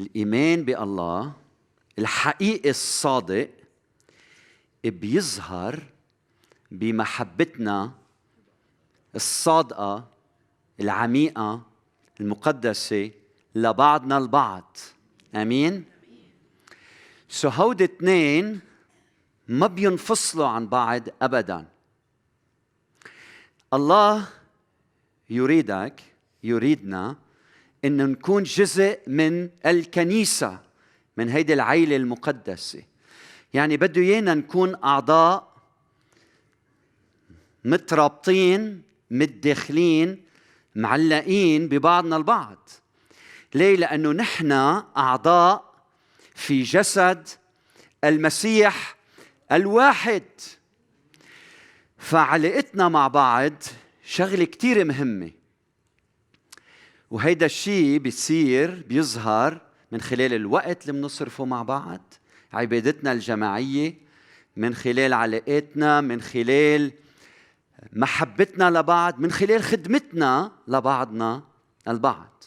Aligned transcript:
الإيمان 0.00 0.64
بالله 0.64 1.32
الحقيقي 1.98 2.70
الصادق 2.70 3.50
بيظهر 4.84 5.82
بمحبتنا 6.70 7.92
الصادقة 9.14 10.08
العميقة 10.80 11.62
المقدسة 12.20 13.10
لبعضنا 13.54 14.18
البعض. 14.18 14.76
آمين؟ 15.34 15.84
سو 17.28 17.48
هودي 17.48 17.84
اثنين 17.84 18.60
ما 19.48 19.66
بينفصلوا 19.66 20.46
عن 20.48 20.66
بعض 20.68 21.02
ابدا. 21.22 21.66
الله 23.72 24.28
يريدك 25.30 26.02
يريدنا 26.42 27.16
إن 27.84 28.10
نكون 28.10 28.42
جزء 28.42 28.98
من 29.06 29.50
الكنيسة 29.66 30.58
من 31.16 31.28
هيدي 31.28 31.54
العيلة 31.54 31.96
المقدسة. 31.96 32.82
يعني 33.54 33.76
بده 33.76 34.00
إيانا 34.02 34.34
نكون 34.34 34.84
أعضاء 34.84 35.56
مترابطين 37.64 38.82
متداخلين 39.10 40.24
معلقين 40.74 41.68
ببعضنا 41.68 42.16
البعض. 42.16 42.68
ليه؟ 43.54 43.76
لأنه 43.76 44.12
نحن 44.12 44.52
أعضاء 44.96 45.74
في 46.34 46.62
جسد 46.62 47.28
المسيح 48.04 48.96
الواحد. 49.52 50.22
فعلاقتنا 51.98 52.88
مع 52.88 53.08
بعض 53.08 53.52
شغلة 54.04 54.44
كثير 54.44 54.84
مهمة. 54.84 55.30
وهيدا 57.10 57.46
الشيء 57.46 57.98
بيصير 57.98 58.84
بيظهر 58.88 59.60
من 59.92 60.00
خلال 60.00 60.34
الوقت 60.34 60.88
اللي 60.88 61.00
بنصرفه 61.00 61.44
مع 61.44 61.62
بعض 61.62 62.14
عبادتنا 62.52 63.12
الجماعية 63.12 63.94
من 64.56 64.74
خلال 64.74 65.12
علاقاتنا 65.12 66.00
من 66.00 66.20
خلال 66.20 66.92
محبتنا 67.92 68.70
لبعض 68.78 69.20
من 69.20 69.32
خلال 69.32 69.62
خدمتنا 69.62 70.52
لبعضنا 70.68 71.42
البعض. 71.88 72.44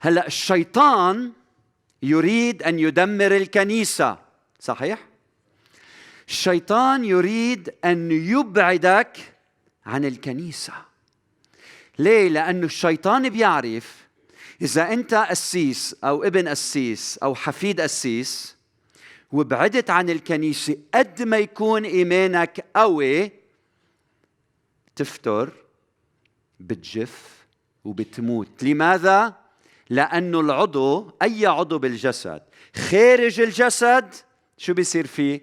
هلأ 0.00 0.26
الشيطان 0.26 1.32
يريد 2.02 2.62
أن 2.62 2.78
يدمر 2.78 3.36
الكنيسة 3.36 4.18
صحيح؟ 4.60 5.06
الشيطان 6.28 7.04
يريد 7.04 7.74
أن 7.84 8.10
يبعدك 8.10 9.34
عن 9.86 10.04
الكنيسة. 10.04 10.93
ليه؟ 11.98 12.28
لأنه 12.28 12.66
الشيطان 12.66 13.28
بيعرف 13.28 14.04
إذا 14.62 14.92
أنت 14.92 15.14
قسيس 15.14 15.96
أو 16.04 16.24
ابن 16.24 16.48
قسيس 16.48 17.18
أو 17.18 17.34
حفيد 17.34 17.80
قسيس 17.80 18.56
وبعدت 19.32 19.90
عن 19.90 20.10
الكنيسة 20.10 20.76
قد 20.94 21.22
ما 21.22 21.38
يكون 21.38 21.84
إيمانك 21.84 22.64
قوي 22.76 23.32
تفتر 24.96 25.52
بتجف 26.60 27.44
وبتموت. 27.84 28.62
لماذا؟ 28.62 29.36
لأنه 29.90 30.40
العضو 30.40 31.10
أي 31.22 31.46
عضو 31.46 31.78
بالجسد 31.78 32.42
خارج 32.76 33.40
الجسد 33.40 34.14
شو 34.58 34.74
بيصير 34.74 35.06
فيه؟ 35.06 35.40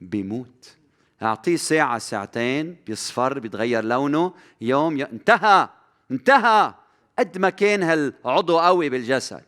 بيموت. 0.00 0.76
أعطيه 1.22 1.56
ساعة 1.56 1.98
ساعتين 1.98 2.76
بيصفر 2.86 3.38
بيتغير 3.38 3.84
لونه 3.84 4.32
يوم 4.60 4.96
ي... 4.96 5.04
انتهى 5.04 5.68
انتهى 6.10 6.74
قد 7.18 7.38
ما 7.38 7.50
كان 7.50 7.82
هالعضو 7.82 8.58
قوي 8.58 8.88
بالجسد 8.88 9.44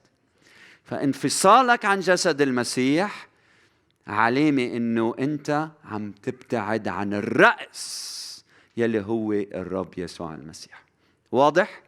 فانفصالك 0.85 1.85
عن 1.85 2.01
جسد 2.01 2.41
المسيح 2.41 3.29
علامة 4.07 4.63
إنه 4.63 5.15
أنت 5.19 5.69
عم 5.85 6.13
تبتعد 6.13 6.89
عن 6.89 7.15
الرأس 7.15 8.45
يلي 8.77 9.01
هو 9.01 9.33
الرب 9.33 9.99
يسوع 9.99 10.35
المسيح 10.35 10.85
واضح؟ 11.33 11.83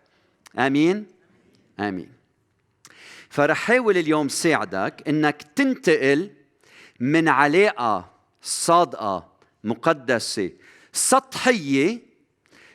آمين؟ 0.59 1.06
آمين 1.81 2.12
فرح 3.28 3.59
حاول 3.59 3.97
اليوم 3.97 4.28
ساعدك 4.28 5.09
إنك 5.09 5.43
تنتقل 5.43 6.31
من 7.00 7.28
علاقة 7.28 8.11
صادقة 8.43 9.34
مقدسة. 9.65 10.51
سطحية 10.93 12.01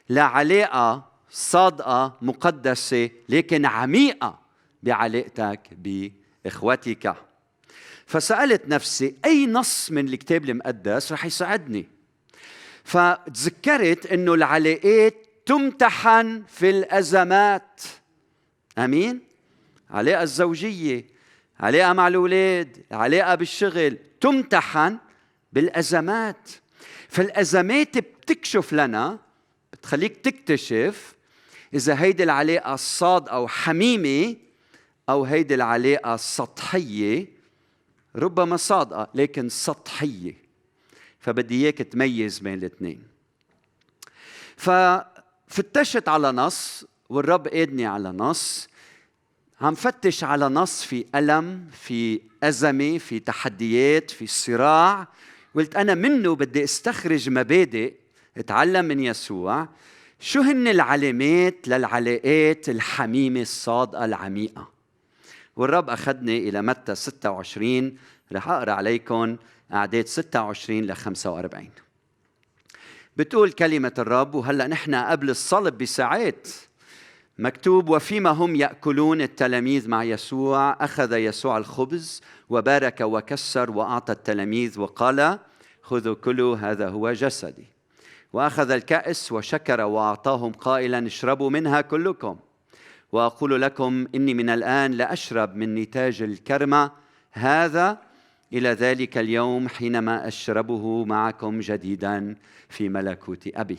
لعلاقة 0.09 1.11
صادقة 1.29 2.17
مقدسة 2.21 3.09
لكن 3.29 3.65
عميقة 3.65 4.39
بعلاقتك 4.83 5.59
بإخوتك. 5.71 7.15
فسألت 8.05 8.67
نفسي 8.67 9.15
أي 9.25 9.47
نص 9.47 9.91
من 9.91 10.07
الكتاب 10.07 10.49
المقدس 10.49 11.11
رح 11.11 11.25
يساعدني. 11.25 11.87
فتذكرت 12.83 14.05
أنه 14.05 14.33
العلاقات 14.33 15.15
تمتحن 15.45 16.43
في 16.47 16.69
الأزمات. 16.69 17.81
أمين؟ 18.77 19.19
علاقة 19.89 20.23
الزوجية 20.23 21.05
علاقة 21.59 21.93
مع 21.93 22.07
الأولاد 22.07 22.85
علاقة 22.91 23.35
بالشغل 23.35 23.97
تمتحن 24.21 24.97
بالأزمات. 25.53 26.49
فالأزمات 27.09 27.97
بتكشف 27.97 28.73
لنا 28.73 29.19
بتخليك 29.73 30.17
تكتشف 30.17 31.15
إذا 31.73 32.01
هيدي 32.01 32.23
العلاقة 32.23 32.75
صادقة 32.75 33.39
وحميمة 33.39 34.35
أو 35.09 35.23
هيدي 35.23 35.55
العلاقة 35.55 36.15
سطحية 36.15 37.27
ربما 38.15 38.57
صادقة 38.57 39.07
لكن 39.15 39.49
سطحية. 39.49 40.33
فبدي 41.19 41.63
إياك 41.63 41.77
تميز 41.77 42.39
بين 42.39 42.53
الاثنين. 42.53 43.03
ففتشت 44.57 46.09
على 46.09 46.31
نص 46.31 46.85
والرب 47.09 47.47
قادني 47.47 47.85
على 47.85 48.09
نص. 48.09 48.67
عم 49.61 49.75
فتش 49.75 50.23
على 50.23 50.49
نص 50.49 50.83
في 50.83 51.05
ألم 51.15 51.69
في 51.71 52.21
أزمة 52.43 52.97
في 52.97 53.19
تحديات 53.19 54.11
في 54.11 54.27
صراع. 54.27 55.07
قلت 55.55 55.75
أنا 55.75 55.95
منه 55.95 56.35
بدي 56.35 56.63
استخرج 56.63 57.29
مبادئ 57.29 57.93
اتعلم 58.37 58.85
من 58.85 58.99
يسوع. 58.99 59.67
شو 60.19 60.41
هن 60.41 60.67
العلامات 60.67 61.67
للعلاقات 61.67 62.69
الحميمة 62.69 63.41
الصادقة 63.41 64.05
العميقة؟ 64.05 64.69
والرب 65.55 65.89
أخذني 65.89 66.49
إلى 66.49 66.61
متى 66.61 66.95
26 66.95 67.97
رح 68.31 68.49
أقرأ 68.49 68.71
عليكم 68.71 69.37
أعداد 69.73 70.07
26 70.07 70.81
ل 70.81 70.95
45 70.95 71.69
بتقول 73.17 73.51
كلمة 73.51 73.93
الرب 73.97 74.35
وهلأ 74.35 74.67
نحن 74.67 74.95
قبل 74.95 75.29
الصلب 75.29 75.77
بساعات. 75.77 76.47
مكتوب 77.39 77.89
وفيما 77.89 78.29
هم 78.29 78.55
يأكلون 78.55 79.21
التلاميذ 79.21 79.89
مع 79.89 80.03
يسوع 80.03 80.71
أخذ 80.83 81.13
يسوع 81.13 81.57
الخبز 81.57 82.21
وبارك 82.49 83.01
وكسر 83.01 83.71
وأعطى 83.71 84.13
التلاميذ 84.13 84.79
وقال 84.79 85.39
خذوا 85.81 86.15
كلوا 86.15 86.55
هذا 86.55 86.89
هو 86.89 87.11
جسدي. 87.11 87.65
وأخذ 88.33 88.71
الكأس 88.71 89.31
وشكر 89.31 89.81
وأعطاهم 89.81 90.51
قائلا 90.51 91.07
اشربوا 91.07 91.49
منها 91.49 91.81
كلكم. 91.81 92.37
وأقول 93.11 93.61
لكم 93.61 94.07
إني 94.15 94.33
من 94.33 94.49
الآن 94.49 94.91
لاشرب 94.91 95.55
من 95.55 95.75
نتاج 95.75 96.21
الكرمة 96.21 96.91
هذا. 97.31 97.97
إلى 98.53 98.69
ذلك 98.69 99.17
اليوم 99.17 99.67
حينما 99.67 100.27
أشربه 100.27 101.05
معكم 101.05 101.59
جديدا 101.59 102.35
في 102.69 102.89
ملكوت 102.89 103.47
أبي. 103.55 103.77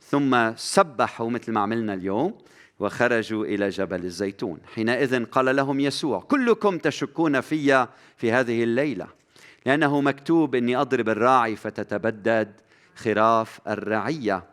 ثم 0.00 0.56
سبحوا 0.56 1.30
مثل 1.30 1.52
ما 1.52 1.60
عملنا 1.60 1.94
اليوم. 1.94 2.34
وخرجوا 2.80 3.44
إلى 3.44 3.68
جبل 3.68 4.04
الزيتون. 4.04 4.58
حينئذ 4.74 5.24
قال 5.24 5.56
لهم 5.56 5.80
يسوع 5.80 6.20
كلكم 6.20 6.78
تشكون 6.78 7.40
في 7.40 7.86
في 8.16 8.32
هذه 8.32 8.62
الليلة 8.62 9.06
لأنه 9.66 10.00
مكتوب 10.00 10.54
إني 10.54 10.76
أضرب 10.76 11.08
الراعي 11.08 11.56
فتتبدد 11.56 12.52
خراف 12.94 13.60
الرعية 13.68 14.44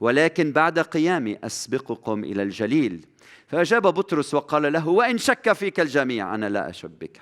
ولكن 0.00 0.52
بعد 0.52 0.78
قيامي 0.78 1.38
أسبقكم 1.44 2.24
إلى 2.24 2.42
الجليل. 2.42 3.06
فأجاب 3.46 3.82
بطرس 3.82 4.34
وقال 4.34 4.72
له 4.72 4.88
وإن 4.88 5.18
شك 5.18 5.52
فيك 5.52 5.80
الجميع 5.80 6.34
أنا 6.34 6.48
لا 6.48 6.70
أشك 6.70 6.90
بك. 7.00 7.20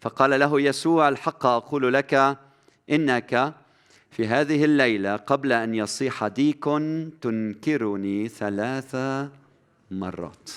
فقال 0.00 0.40
له 0.40 0.60
يسوع 0.60 1.08
الحق 1.08 1.46
أقول 1.46 1.92
لك 1.92 2.38
إنك 2.90 3.54
في 4.10 4.26
هذه 4.26 4.64
الليلة 4.64 5.16
قبل 5.16 5.52
أن 5.52 5.74
يصيح 5.74 6.26
ديك 6.26 6.64
تنكرني 7.20 8.28
ثلاث 8.28 8.96
مرات. 9.90 10.50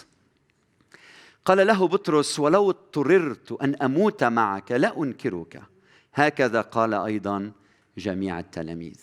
قال 1.45 1.67
له 1.67 1.87
بطرس 1.87 2.39
ولو 2.39 2.69
اضطررت 2.69 3.51
أن 3.51 3.75
أموت 3.75 4.23
معك 4.23 4.71
لا 4.71 5.03
أنكرك. 5.03 5.61
هكذا 6.13 6.61
قال 6.61 6.93
أيضا 6.93 7.51
جميع 7.97 8.39
التلاميذ. 8.39 8.99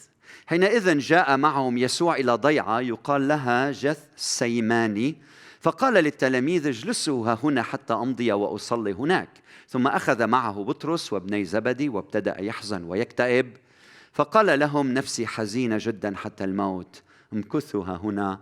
حينئذ 0.46 0.98
جاء 0.98 1.36
معهم 1.36 1.78
يسوع 1.78 2.16
إلى 2.16 2.32
ضيعة 2.32 2.80
يقال 2.80 3.28
لها 3.28 3.70
جث 3.70 4.08
سيماني. 4.16 5.16
فقال 5.60 5.94
للتلاميذ 5.94 6.66
اجلسوا 6.66 7.26
ها 7.26 7.38
هنا 7.42 7.62
حتى 7.62 7.94
أمضي 7.94 8.32
وأصلي 8.32 8.92
هناك. 8.92 9.28
ثم 9.68 9.86
أخذ 9.86 10.26
معه 10.26 10.64
بطرس 10.64 11.12
وابني 11.12 11.44
زبدي 11.44 11.88
وابتدأ 11.88 12.40
يحزن 12.40 12.84
ويكتئب. 12.84 13.56
فقال 14.12 14.58
لهم 14.58 14.94
نفسي 14.94 15.26
حزينة 15.26 15.76
جدا 15.80 16.16
حتى 16.16 16.44
الموت 16.44 17.02
امكثوا 17.32 17.84
ها 17.84 17.96
هنا 17.96 18.40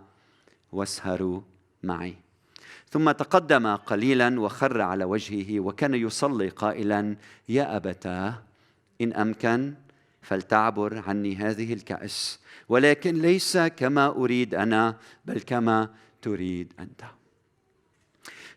واسهروا. 0.71 1.41
معي. 1.85 2.15
ثم 2.89 3.11
تقدم 3.11 3.75
قليلا 3.75 4.39
وخر 4.39 4.81
على 4.81 5.03
وجهه 5.03 5.59
وكان 5.59 5.93
يصلي 5.93 6.49
قائلا 6.49 7.15
يا 7.49 7.75
أبتاه 7.75 8.41
إن 9.01 9.13
أمكن 9.13 9.73
فلتعبر 10.21 11.03
عني 11.07 11.35
هذه 11.35 11.73
الكأس 11.73 12.39
ولكن 12.69 13.15
ليس 13.15 13.57
كما 13.57 14.07
أريد 14.07 14.55
أنا 14.55 14.97
بل 15.25 15.41
كما 15.41 15.89
تريد 16.21 16.73
أنت. 16.79 17.01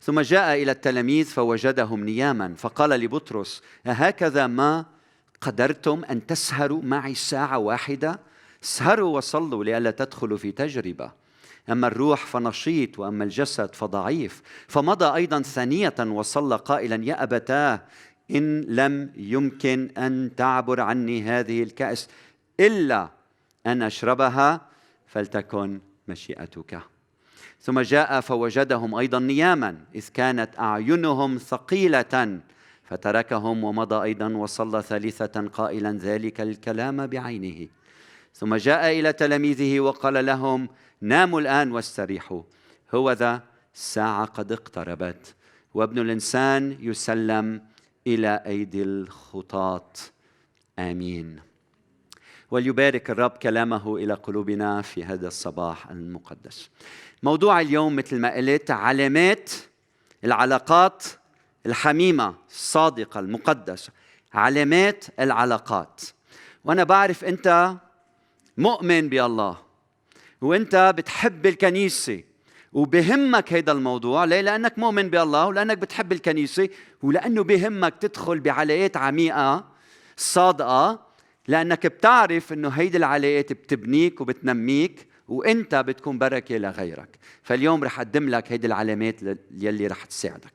ثم 0.01 0.21
جاء 0.21 0.63
إلى 0.63 0.73
التلاميذ 0.73 1.27
فوجدهم 1.27 2.05
نياما 2.05 2.55
فقال 2.55 2.91
لبطرس 2.91 3.63
أهكذا 3.87 4.47
ما 4.47 4.85
قدرتم 5.41 6.05
أن 6.05 6.27
تسهروا 6.27 6.83
معي 6.83 7.15
ساعة 7.15 7.59
واحدة؟ 7.59 8.21
اسهروا 8.65 9.17
وصلوا 9.17 9.65
لئلا 9.65 9.91
تدخلوا 9.91 10.39
في 10.39 10.53
تجربة. 10.53 11.13
أما 11.71 11.87
الروح 11.87 12.27
فنشيط 12.27 12.99
وأما 12.99 13.25
الجسد 13.25 13.75
فضعيف. 13.75 14.43
فمضى 14.69 15.15
أيضا 15.15 15.43
ثانية 15.43 15.95
وصلى 16.01 16.57
قائلا 16.57 17.05
يا 17.05 17.23
أبتاه 17.23 17.81
إن 18.31 18.61
لم 18.61 19.13
يمكن 19.17 19.91
أن 19.99 20.31
تعبر 20.37 20.81
عني 20.81 21.23
هذه 21.23 21.63
الكأس 21.63 22.09
إلا 22.61 23.09
أن 23.67 23.83
أشربها 23.83 24.61
فلتكن 25.07 25.81
مشيئتك. 26.09 26.81
ثم 27.61 27.81
جاء 27.81 28.21
فوجدهم 28.21 28.95
أيضا 28.95 29.19
نياما 29.19 29.77
إذ 29.95 30.09
كانت 30.15 30.59
أعينهم 30.59 31.39
ثقيلة 31.39 32.41
فتركهم 32.85 33.65
ومضى 33.65 34.03
أيضا 34.03 34.29
وصلى 34.29 34.83
ثالثة 34.83 35.49
قائلا 35.49 35.93
ذلك 35.93 36.41
الكلام 36.41 37.07
بعينه. 37.07 37.69
ثم 38.35 38.55
جاء 38.55 39.01
إلى 39.01 39.13
تلاميذه 39.13 39.81
وقال 39.81 40.27
لهم 40.27 40.69
ناموا 41.01 41.41
الآن 41.41 41.73
واستريحوا. 41.73 42.43
هو 42.95 43.13
ذا 43.13 43.43
الساعة 43.75 44.25
قد 44.25 44.53
اقتربت 44.53 45.35
وابن 45.75 45.99
الإنسان 45.99 46.77
يسلم 46.81 47.63
إلى 48.07 48.43
أيدي 48.47 48.83
الخطاة 48.83 49.93
آمين. 50.79 51.41
وليبارك 52.51 53.11
الرب 53.11 53.31
كلامه 53.31 53.97
إلى 53.97 54.15
قلوبنا 54.15 54.83
في 54.83 55.05
هذا 55.05 55.29
الصباح 55.29 55.91
المقدس. 55.91 56.71
موضوع 57.23 57.61
اليوم 57.61 57.97
مثل 57.97 58.19
ما 58.19 58.35
قلت 58.35 58.71
علامات 58.71 59.51
العلاقات 60.25 61.05
الحميمة 61.67 62.35
الصادقة 62.51 63.21
المقدسة. 63.21 63.93
علامات 64.33 65.05
العلاقات. 65.21 66.01
وأنا 66.65 66.85
بعرف 66.85 67.25
أنت 67.25 67.77
مؤمن 68.57 69.09
بالله. 69.09 69.68
وانت 70.41 70.95
بتحب 70.97 71.47
الكنيسة. 71.47 72.23
وبهمك 72.73 73.53
هذا 73.53 73.73
الموضوع. 73.73 74.25
ليه؟ 74.25 74.41
لأنك 74.41 74.79
مؤمن 74.79 75.11
بالله 75.11 75.47
ولانك 75.47 75.79
بتحب 75.79 76.13
الكنيسة 76.13 76.69
ولأنه 77.03 77.43
بهمك 77.43 77.95
تدخل 78.01 78.41
بعلاقات 78.41 78.97
عميقة 78.97 79.65
صادقة 80.17 81.09
لأنك 81.49 81.87
بتعرف 81.87 82.53
إنه 82.53 82.69
هيدي 82.69 82.97
العلاقات 82.97 83.53
بتبنيك 83.53 84.21
وبتنميك 84.21 85.07
وإنت 85.29 85.75
بتكون 85.75 86.19
بركة 86.19 86.57
لغيرك. 86.57 87.19
فاليوم 87.43 87.85
رح 87.85 88.01
أقدم 88.01 88.29
لك 88.29 88.53
هيدي 88.53 88.67
العلامات 88.67 89.21
يلي 89.51 89.87
رح 89.87 90.05
تساعدك. 90.05 90.53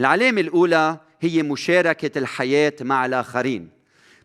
العلامة 0.00 0.40
الأولى 0.40 1.00
هي 1.20 1.42
مشاركة 1.42 2.18
الحياة 2.18 2.74
مع 2.80 3.06
الآخرين. 3.06 3.77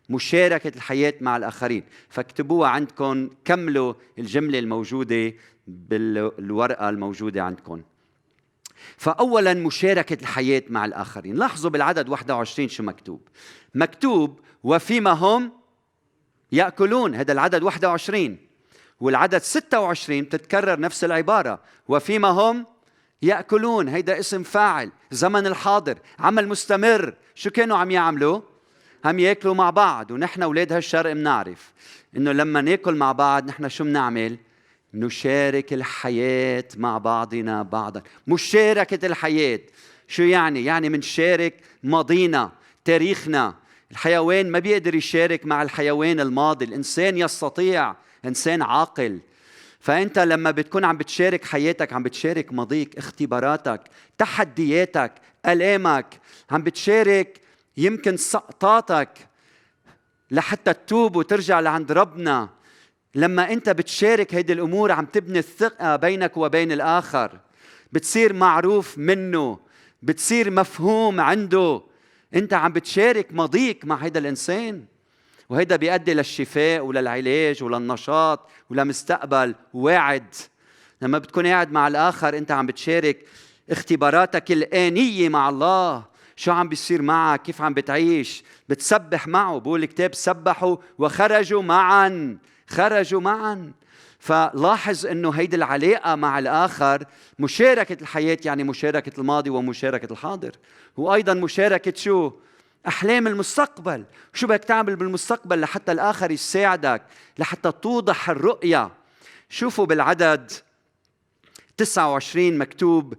مشاركة 0.08 0.72
الحياة 0.76 1.14
مع 1.20 1.36
الآخرين. 1.36 1.84
فاكتبوها 2.08 2.68
عندكم 2.68 3.30
كملوا 3.44 3.94
الجملة 4.18 4.58
الموجودة 4.58 5.34
بالورقة 5.66 6.88
الموجودة 6.88 7.42
عندكم. 7.42 7.82
فأولا 8.96 9.54
مشاركة 9.54 10.22
الحياة 10.22 10.62
مع 10.68 10.84
الآخرين. 10.84 11.36
لاحظوا 11.36 11.70
بالعدد 11.70 12.08
21 12.08 12.68
شو 12.68 12.82
مكتوب. 12.82 13.28
مكتوب 13.74 14.40
وفيما 14.64 15.10
هم 15.10 15.52
يأكلون. 16.52 17.14
هذا 17.14 17.32
العدد 17.32 17.62
21 17.62 18.38
والعدد 19.00 19.42
26 19.42 20.24
بتتكرر 20.24 20.80
نفس 20.80 21.04
العبارة. 21.04 21.60
وفيما 21.88 22.28
هم 22.28 22.66
يأكلون. 23.22 23.88
هيدا 23.88 24.18
اسم 24.18 24.42
فاعل. 24.42 24.90
زمن 25.10 25.46
الحاضر. 25.46 25.98
عمل 26.18 26.48
مستمر. 26.48 27.14
شو 27.34 27.50
كانوا 27.50 27.76
عم 27.76 27.90
يعملوا؟ 27.90 28.53
هم 29.04 29.18
ياكلوا 29.18 29.54
مع 29.54 29.70
بعض 29.70 30.10
ونحن 30.10 30.42
أولاد 30.42 30.72
هالشرق 30.72 31.12
بنعرف 31.12 31.72
إنه 32.16 32.32
لما 32.32 32.60
ناكل 32.60 32.94
مع 32.94 33.12
بعض 33.12 33.46
نحن 33.48 33.68
شو 33.68 33.84
بنعمل 33.84 34.38
نشارك 34.94 35.72
الحياة 35.72 36.64
مع 36.76 36.98
بعضنا 36.98 37.62
بعضا. 37.62 38.02
مشاركة 38.26 39.06
الحياة 39.06 39.60
شو 40.08 40.22
يعني؟ 40.22 40.64
يعني 40.64 40.88
منشارك 40.88 41.54
ماضينا 41.82 42.52
تاريخنا. 42.84 43.54
الحيوان 43.90 44.50
ما 44.50 44.58
بيقدر 44.58 44.94
يشارك 44.94 45.46
مع 45.46 45.62
الحيوان 45.62 46.20
الماضي. 46.20 46.64
الإنسان 46.64 47.18
يستطيع 47.18 47.94
إنسان 48.24 48.62
عاقل. 48.62 49.20
فأنت 49.80 50.18
لما 50.18 50.50
بتكون 50.50 50.84
عم 50.84 50.96
بتشارك 50.96 51.44
حياتك 51.44 51.92
عم 51.92 52.02
بتشارك 52.02 52.52
ماضيك 52.52 52.98
اختباراتك 52.98 53.80
تحدياتك 54.18 55.12
ألامك 55.46 56.20
عم 56.50 56.62
بتشارك 56.62 57.40
يمكن 57.76 58.16
سقطاتك 58.16 59.28
لحتى 60.30 60.72
تتوب 60.72 61.16
وترجع 61.16 61.60
لعند 61.60 61.92
ربنا. 61.92 62.48
لما 63.14 63.52
انت 63.52 63.70
بتشارك 63.70 64.34
هيدي 64.34 64.52
الأمور 64.52 64.92
عم 64.92 65.04
تبني 65.04 65.38
الثقة 65.38 65.96
بينك 65.96 66.36
وبين 66.36 66.72
الآخر 66.72 67.40
بتصير 67.92 68.32
معروف 68.32 68.98
منه 68.98 69.58
بتصير 70.02 70.50
مفهوم 70.50 71.20
عنده. 71.20 71.82
انت 72.34 72.54
عم 72.54 72.72
بتشارك 72.72 73.28
ماضيك 73.32 73.84
مع 73.84 73.96
هيدا 73.96 74.20
الإنسان. 74.20 74.84
وهيدا 75.48 75.76
بيؤدي 75.76 76.14
للشفاء 76.14 76.80
وللعلاج 76.80 77.62
وللنشاط 77.62 78.48
ولمستقبل 78.70 79.54
واعد. 79.74 80.34
لما 81.02 81.18
بتكون 81.18 81.46
قاعد 81.46 81.72
مع 81.72 81.88
الآخر 81.88 82.38
انت 82.38 82.50
عم 82.50 82.66
بتشارك 82.66 83.26
اختباراتك 83.70 84.52
الآنية 84.52 85.28
مع 85.28 85.48
الله. 85.48 86.04
شو 86.36 86.52
عم 86.52 86.68
بيصير 86.68 87.02
معك؟ 87.02 87.42
كيف 87.42 87.62
عم 87.62 87.74
بتعيش؟ 87.74 88.44
بتسبح 88.68 89.26
معه 89.28 89.60
بقول 89.60 89.82
الكتاب 89.82 90.14
سبحوا 90.14 90.76
وخرجوا 90.98 91.62
معا 91.62 92.38
خرجوا 92.66 93.20
معا. 93.20 93.72
فلاحظ 94.18 95.06
إنه 95.06 95.30
هيدي 95.30 95.56
العلاقة 95.56 96.14
مع 96.14 96.38
الآخر 96.38 97.04
مشاركة 97.38 98.02
الحياة 98.02 98.38
يعني 98.44 98.64
مشاركة 98.64 99.20
الماضي 99.20 99.50
ومشاركة 99.50 100.12
الحاضر. 100.12 100.52
وأيضا 100.96 101.34
مشاركة 101.34 101.92
شو؟ 101.96 102.32
أحلام 102.88 103.26
المستقبل. 103.26 104.04
شو 104.34 104.46
بدك 104.46 104.64
تعمل 104.64 104.96
بالمستقبل 104.96 105.60
لحتى 105.60 105.92
الآخر 105.92 106.30
يساعدك 106.30 107.02
لحتى 107.38 107.72
توضح 107.72 108.30
الرؤية؟ 108.30 108.90
شوفوا 109.48 109.86
بالعدد. 109.86 110.52
29 111.76 112.58
مكتوب 112.58 113.14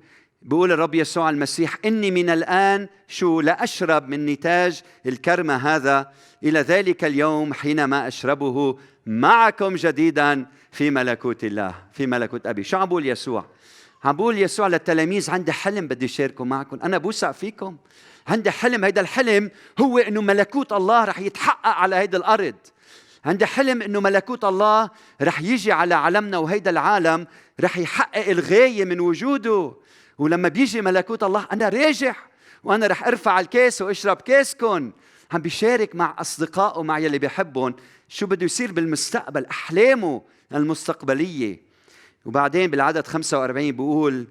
بيقول 0.45 0.71
الرب 0.71 0.95
يسوع 0.95 1.29
المسيح 1.29 1.77
إني 1.85 2.11
من 2.11 2.29
الآن 2.29 2.87
شو 3.07 3.41
لأشرب 3.41 4.09
من 4.09 4.25
نتاج 4.25 4.81
الكرمة 5.05 5.55
هذا. 5.55 6.11
إلى 6.43 6.59
ذلك 6.59 7.03
اليوم 7.03 7.53
حينما 7.53 8.07
أشربه 8.07 8.77
معكم 9.05 9.75
جديدا 9.75 10.45
في 10.71 10.89
ملكوت 10.89 11.43
الله 11.43 11.75
في 11.93 12.07
ملكوت 12.07 12.47
أبي. 12.47 12.63
شو 12.63 12.77
عم 12.77 12.85
بقول 12.85 13.05
يسوع؟ 13.05 13.45
عم 14.03 14.15
بقول 14.15 14.39
يسوع 14.39 14.67
للتلاميذ 14.67 15.31
عندي 15.31 15.51
حلم 15.51 15.87
بدي 15.87 16.07
شاركه 16.07 16.43
معكم. 16.43 16.79
أنا 16.83 16.97
بوثق 16.97 17.31
فيكم. 17.31 17.77
عندي 18.27 18.51
حلم 18.51 18.83
هيدا 18.85 19.01
الحلم 19.01 19.51
هو 19.79 19.97
إنه 19.97 20.21
ملكوت 20.21 20.73
الله 20.73 21.05
رح 21.05 21.19
يتحقق 21.19 21.67
على 21.67 21.95
هيدا 21.95 22.17
الأرض. 22.17 22.55
عندي 23.25 23.45
حلم 23.45 23.81
إنه 23.81 23.99
ملكوت 23.99 24.45
الله 24.45 24.89
رح 25.21 25.41
يجي 25.41 25.71
على 25.71 25.95
عالمنا 25.95 26.37
وهيدا 26.37 26.69
العالم 26.69 27.27
رح 27.61 27.77
يحقق 27.77 28.29
الغاية 28.29 28.85
من 28.85 28.99
وجوده. 28.99 29.84
ولما 30.17 30.49
بيجي 30.49 30.81
ملكوت 30.81 31.23
الله 31.23 31.47
أنا 31.51 31.69
راجع 31.69 32.15
وأنا 32.63 32.87
رح 32.87 33.07
أرفع 33.07 33.39
الكاس 33.39 33.81
وأشرب 33.81 34.21
كاسكم 34.21 34.91
عم 35.31 35.41
بيشارك 35.41 35.95
مع 35.95 36.15
أصدقائه 36.19 36.83
مع 36.83 36.99
يلي 36.99 37.19
بيحبهم. 37.19 37.75
شو 38.09 38.25
بده 38.25 38.45
يصير 38.45 38.71
بالمستقبل؟ 38.71 39.45
أحلامه 39.45 40.21
المستقبلية. 40.53 41.61
وبعدين 42.25 42.71
بالعدد 42.71 43.07
45 43.07 43.71
بيقول 43.71 44.27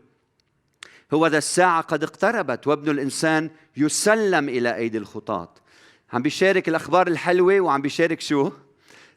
هو 1.14 1.26
ذا 1.26 1.38
الساعة 1.38 1.80
قد 1.80 2.02
اقتربت 2.02 2.66
وابن 2.66 2.90
الإنسان 2.90 3.50
يسلم 3.76 4.48
إلى 4.48 4.76
أيدي 4.76 4.98
الخطاة. 4.98 5.54
عم 6.12 6.22
بيشارك 6.22 6.68
الأخبار 6.68 7.06
الحلوة 7.06 7.60
وعم 7.60 7.82
بيشارك 7.82 8.20
شو؟ 8.20 8.50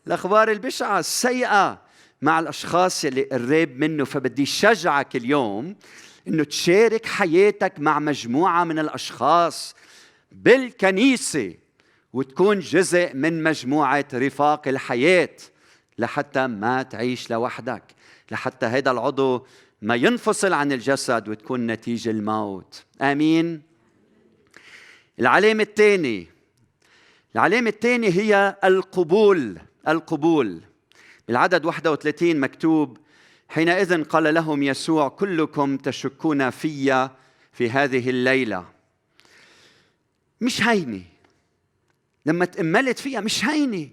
الأخبار 0.07 0.51
البشعة 0.51 1.00
السيئة 1.00 1.81
مع 2.21 2.39
الأشخاص 2.39 3.05
اللي 3.05 3.24
قريب 3.24 3.79
منه. 3.79 4.05
فبدي 4.05 4.45
شجعك 4.45 5.15
اليوم 5.15 5.75
إنه 6.27 6.43
تشارك 6.43 7.05
حياتك 7.05 7.79
مع 7.79 8.00
مجموعة 8.00 8.63
من 8.63 8.79
الأشخاص 8.79 9.75
بالكنيسة 10.31 11.53
وتكون 12.13 12.60
جزء 12.60 13.13
من 13.13 13.43
مجموعة 13.43 14.05
رفاق 14.13 14.67
الحياة 14.67 15.36
لحتى 15.98 16.48
ما 16.48 16.84
تعيش 16.84 17.31
لوحدك 17.31 17.84
لحتى 18.31 18.65
هذا 18.65 18.91
العضو 18.91 19.46
ما 19.81 19.96
ينفصل 19.96 20.53
عن 20.53 20.72
الجسد 20.72 21.29
وتكون 21.29 21.67
نتيجة 21.67 22.10
الموت. 22.10 22.84
آمين. 23.01 23.62
العلامة 25.19 25.63
الثانية 25.63 26.25
العلامة 27.36 27.69
الثانية 27.69 28.10
هي 28.10 28.55
القبول 28.63 29.60
القبول. 29.88 30.62
بالعدد 31.27 31.65
31 31.65 32.39
مكتوب 32.39 32.98
حينئذ 33.50 34.04
قال 34.04 34.34
لهم 34.34 34.63
يسوع 34.63 35.10
كلكم 35.10 35.77
تشكون 35.77 36.50
في 36.50 37.10
في 37.54 37.70
هذه 37.70 38.10
الليلة. 38.10 38.66
مش 40.42 40.62
هينه 40.62 41.01
لما 42.25 42.46
تأملت 42.46 43.00
فيها 43.00 43.22
مش 43.22 43.46
هينه 43.46 43.89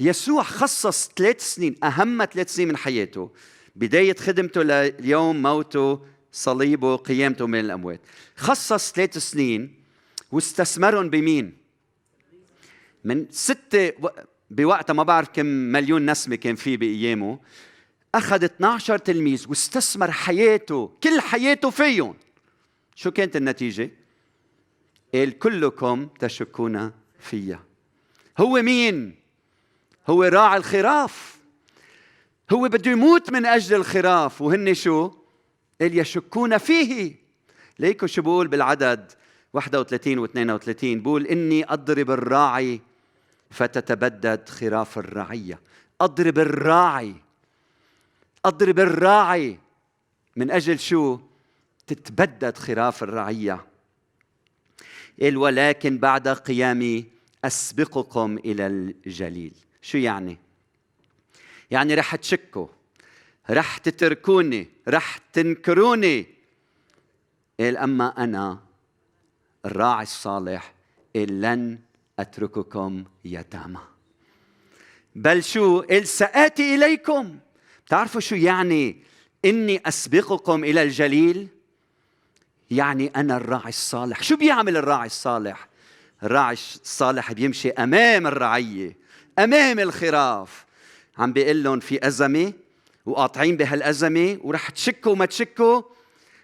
يسوع 0.00 0.42
خصص 0.42 1.10
ثلاث 1.16 1.54
سنين 1.54 1.76
أهم 1.84 2.24
ثلاث 2.24 2.54
سنين 2.54 2.68
من 2.68 2.76
حياته 2.76 3.30
بداية 3.76 4.16
خدمته 4.16 4.62
ليوم 4.62 5.42
موته 5.42 6.00
صليبه 6.32 6.96
قيامته 6.96 7.46
من 7.46 7.60
الأموات. 7.60 8.00
خصص 8.36 8.92
ثلاث 8.92 9.18
سنين 9.18 9.74
واستثمرهم 10.32 11.10
بمين؟ 11.10 11.56
من 13.04 13.26
ستة 13.30 13.92
بوقتها 14.50 14.94
ما 14.94 15.02
بعرف 15.02 15.28
كم 15.28 15.46
مليون 15.46 16.10
نسمة 16.10 16.36
كان 16.36 16.54
فيه 16.54 16.76
بأيامه. 16.76 17.38
أخذ 18.14 18.44
12 18.44 18.98
تلميذ 18.98 19.48
واستثمر 19.48 20.10
حياته 20.10 20.90
كل 21.02 21.20
حياته 21.20 21.70
فيهم. 21.70 22.14
شو 22.94 23.10
كانت 23.10 23.36
النتيجة؟ 23.36 23.90
قال 25.14 25.38
كلكم 25.38 26.08
تشكون 26.18 26.92
فيا. 27.20 27.60
هو 28.38 28.62
مين؟ 28.62 29.14
هو 30.08 30.22
راعي 30.22 30.56
الخراف. 30.56 31.36
هو 32.52 32.68
بده 32.68 32.90
يموت 32.90 33.30
من 33.30 33.46
أجل 33.46 33.76
الخراف. 33.76 34.42
وهن 34.42 34.74
شو؟ 34.74 35.10
قال 35.80 35.98
يشكون 35.98 36.58
فيه. 36.58 37.14
ليكو 37.78 38.06
شو 38.06 38.22
بقول 38.22 38.48
بالعدد؟ 38.48 39.12
31 39.52 40.18
و 40.18 40.24
32 40.24 41.02
بقول 41.02 41.26
إني 41.26 41.72
أضرب 41.72 42.10
الراعي 42.10 42.80
فتتبدد 43.50 44.48
خراف 44.48 44.98
الرعية. 44.98 45.60
أضرب 46.00 46.38
الراعي. 46.38 47.14
أضرب 48.46 48.78
الراعي. 48.78 49.58
من 50.36 50.50
أجل 50.50 50.78
شو؟ 50.78 51.18
تتبدد 51.86 52.56
خراف 52.58 53.02
الرعية. 53.02 53.66
قال 55.22 55.36
ولكن 55.36 55.98
بعد 55.98 56.28
قيامي 56.28 57.04
أسبقكم 57.44 58.38
إلى 58.38 58.66
الجليل. 58.66 59.54
شو 59.82 59.98
يعني؟ 59.98 60.38
يعني 61.70 61.94
رح 61.94 62.16
تشكوا 62.16 62.66
رح 63.50 63.78
تتركوني 63.78 64.68
رح 64.88 65.18
تنكروني. 65.18 66.26
قال 67.60 67.76
أما 67.76 68.24
أنا 68.24 68.58
الراعي 69.64 70.02
الصالح 70.02 70.74
قال 71.16 71.40
لن 71.40 71.78
أترككم 72.18 73.04
يتامى. 73.24 73.80
بل 75.14 75.44
شو؟ 75.44 75.80
قال 75.80 76.08
سآتي 76.08 76.74
إليكم. 76.74 77.38
تعرفوا 77.88 78.20
شو 78.20 78.34
يعني 78.34 78.96
إني 79.44 79.82
أسبقكم 79.86 80.64
إلى 80.64 80.82
الجليل؟ 80.82 81.48
يعني 82.70 83.12
أنا 83.16 83.36
الراعي 83.36 83.68
الصالح. 83.68 84.22
شو 84.22 84.36
بيعمل 84.36 84.76
الراعي 84.76 85.06
الصالح؟ 85.06 85.68
الراعي 86.22 86.54
الصالح 86.54 87.32
بيمشي 87.32 87.70
أمام 87.70 88.26
الرعية 88.26 88.96
أمام 89.38 89.80
الخراف. 89.80 90.64
عم 91.18 91.32
بيقول 91.32 91.62
لهم 91.62 91.80
في 91.80 92.06
أزمة 92.06 92.52
وقاطعين 93.06 93.56
بهالأزمة 93.56 94.38
ورح 94.42 94.70
تشكوا 94.70 95.12
وما 95.12 95.26
تشكوا. 95.26 95.82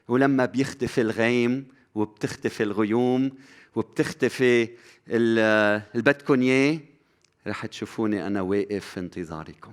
ولما 0.09 0.45
بيختفي 0.45 1.01
الغيم 1.01 1.67
وبتختفي 1.95 2.63
الغيوم 2.63 3.33
وبتختفي 3.75 4.69
اللي 5.09 5.83
بدكم 5.95 6.43
اياه 6.43 6.79
رح 7.47 7.67
تشوفوني 7.67 8.27
أنا 8.27 8.41
واقف 8.41 8.87
في 8.87 9.01
انتظاركم. 9.01 9.73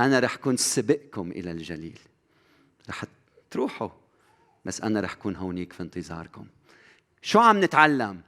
أنا 0.00 0.20
رح 0.20 0.36
كون 0.36 0.56
سبقكم 0.56 1.30
إلى 1.30 1.50
الجليل. 1.50 1.98
رح 2.88 3.04
تروحوا 3.50 3.88
بس 4.64 4.80
أنا 4.80 5.00
رح 5.00 5.14
كون 5.14 5.36
هونيك 5.36 5.72
في 5.72 5.82
انتظاركم. 5.82 6.46
شو 7.22 7.38
عم 7.38 7.64
نتعلم؟ 7.64 8.20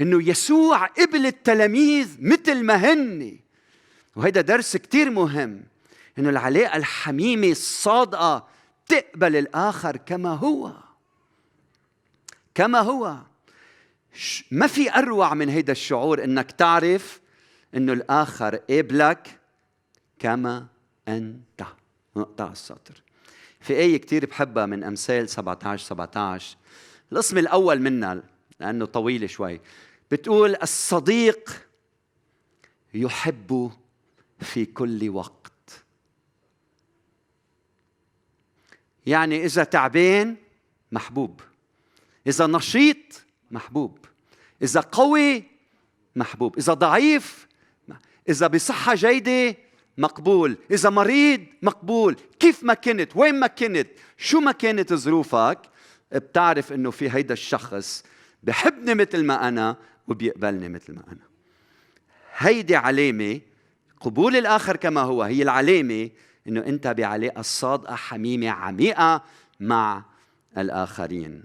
إنه 0.00 0.28
يسوع 0.28 0.86
قبل 0.86 1.26
التلاميذ 1.26 2.16
مثل 2.20 2.64
ما 2.64 2.74
هن 2.74 3.38
وهذا 4.16 4.40
درس 4.40 4.76
كتير 4.76 5.10
مهم. 5.10 5.62
إنه 6.18 6.30
العلاقة 6.30 6.76
الحميمة 6.76 7.46
الصادقة 7.46 8.48
تقبل 8.86 9.36
الآخر 9.36 9.96
كما 9.96 10.34
هو. 10.34 10.72
كما 12.54 12.78
هو. 12.78 13.18
ما 14.50 14.66
في 14.66 14.94
أروع 14.94 15.34
من 15.34 15.48
هيدا 15.48 15.72
الشعور 15.72 16.24
إنك 16.24 16.50
تعرف 16.50 17.20
إنه 17.74 17.92
الآخر 17.92 18.56
قابلك 18.56 19.40
كما 20.18 20.66
انت 21.08 21.64
نقطع 22.16 22.52
السطر. 22.52 23.02
في 23.60 23.72
آية 23.72 23.96
كتير 23.96 24.26
بحبها 24.26 24.66
من 24.66 24.84
أمثال 24.84 25.28
17 25.28 25.84
17 25.84 26.56
القسم 27.12 27.38
الأول 27.38 27.80
منها 27.80 28.22
لأنه 28.60 28.84
طويل 28.84 29.30
شوي 29.30 29.60
بتقول 30.10 30.56
الصديق 30.62 31.66
يحب 32.94 33.72
في 34.40 34.64
كل 34.64 35.08
وقت. 35.08 35.52
يعني 39.06 39.44
إذا 39.44 39.64
تعبان 39.64 40.36
محبوب 40.92 41.40
إذا 42.26 42.46
نشيط 42.46 43.22
محبوب 43.50 43.98
إذا 44.62 44.80
قوي 44.80 45.44
محبوب 46.16 46.58
إذا 46.58 46.74
ضعيف 46.74 47.48
إذا 48.28 48.46
بصحة 48.46 48.94
جيدة 48.94 49.56
مقبول. 49.98 50.56
إذا 50.70 50.90
مريض 50.90 51.40
مقبول. 51.62 52.16
كيف 52.40 52.64
ما 52.64 52.74
كنت؟ 52.74 53.16
وين 53.16 53.40
ما 53.40 53.46
كنت؟ 53.46 53.88
شو 54.16 54.40
ما 54.40 54.52
كانت 54.52 54.94
ظروفك؟ 54.94 55.58
بتعرف 56.12 56.72
إنه 56.72 56.90
في 56.90 57.10
هيدا 57.10 57.32
الشخص 57.32 58.04
بحبني 58.42 58.94
مثل 58.94 59.24
ما 59.24 59.48
أنا 59.48 59.76
وبيقبلني 60.08 60.68
مثل 60.68 60.94
ما 60.94 61.02
أنا. 61.08 61.26
هيدي 62.36 62.76
علامة 62.76 63.40
قبول 64.00 64.36
الآخر 64.36 64.76
كما 64.76 65.00
هو. 65.00 65.22
هي 65.22 65.42
العلامة 65.42 66.10
إنه 66.48 66.60
أنت 66.60 66.86
بعلاقه 66.86 67.42
صادقه 67.42 67.94
حميمة 67.94 68.50
عميقة 68.50 69.24
مع 69.60 70.04
الآخرين. 70.58 71.42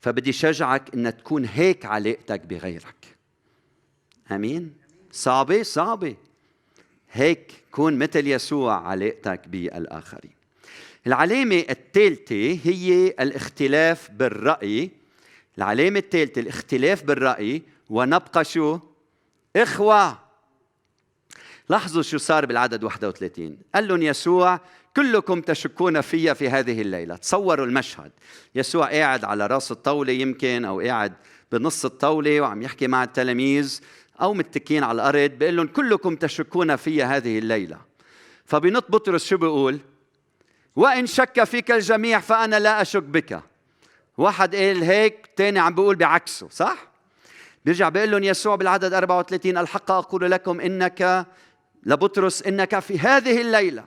فبدي 0.00 0.32
شجعك 0.32 0.94
إن 0.94 1.16
تكون 1.16 1.44
هيك 1.44 1.86
علاقتك 1.86 2.40
بغيرك. 2.40 3.16
آمين؟ 4.30 4.74
صعبة؟ 5.12 5.62
صعبة. 5.62 6.16
هيك 7.12 7.52
كون 7.72 7.98
مثل 7.98 8.26
يسوع 8.26 8.74
علاقتك 8.88 9.48
بالآخرين. 9.48 10.32
العلامة 11.06 11.64
الثالثة 11.70 12.58
هي 12.64 13.06
الاختلاف 13.20 14.10
بالرأي. 14.10 14.90
العلامة 15.58 15.98
الثالثة 15.98 16.40
الاختلاف 16.40 17.02
بالرأي 17.02 17.62
ونبقى 17.90 18.44
شو؟ 18.44 18.78
إخوة. 19.56 20.18
لاحظوا 21.68 22.02
شو 22.02 22.18
صار 22.18 22.46
بالعدد 22.46 22.84
31 22.84 23.58
قال 23.74 23.88
لهم 23.88 24.02
يسوع 24.02 24.60
كلكم 24.96 25.40
تشكون 25.40 26.00
في 26.00 26.34
في 26.34 26.48
هذه 26.48 26.80
الليلة. 26.82 27.16
تصوروا 27.16 27.66
المشهد. 27.66 28.10
يسوع 28.54 28.86
قاعد 28.86 29.24
على 29.24 29.46
راس 29.46 29.72
الطاولة 29.72 30.12
يمكن 30.12 30.64
أو 30.64 30.80
قاعد 30.80 31.12
بنص 31.52 31.84
الطاولة 31.84 32.40
وعم 32.40 32.62
يحكي 32.62 32.86
مع 32.86 33.04
التلاميذ. 33.04 33.80
أو 34.22 34.34
متكين 34.34 34.84
على 34.84 34.96
الأرض 34.96 35.30
بيقول 35.30 35.56
لهم 35.56 35.66
كلكم 35.66 36.16
تشكون 36.16 36.76
في 36.76 37.02
هذه 37.02 37.38
الليلة. 37.38 37.78
فبنط 38.44 38.84
بطرس 38.90 39.26
شو 39.26 39.36
بيقول؟ 39.36 39.78
وإن 40.76 41.06
شك 41.06 41.44
فيك 41.44 41.70
الجميع 41.70 42.20
فأنا 42.20 42.58
لا 42.58 42.82
أشك 42.82 43.02
بك. 43.02 43.42
واحد 44.18 44.56
قال 44.56 44.82
هيك 44.82 45.30
تاني 45.36 45.58
عم 45.58 45.74
بيقول 45.74 45.96
بعكسه 45.96 46.48
صح؟ 46.50 46.76
بيرجع 47.64 47.88
بيقول 47.88 48.10
لهم 48.10 48.22
يسوع 48.22 48.54
بالعدد 48.56 48.92
34 48.94 49.58
الحق 49.58 49.90
أقول 49.90 50.30
لكم 50.30 50.60
إنك 50.60 51.26
لبطرس 51.82 52.42
إنك 52.42 52.78
في 52.78 52.98
هذه 52.98 53.40
الليلة. 53.40 53.84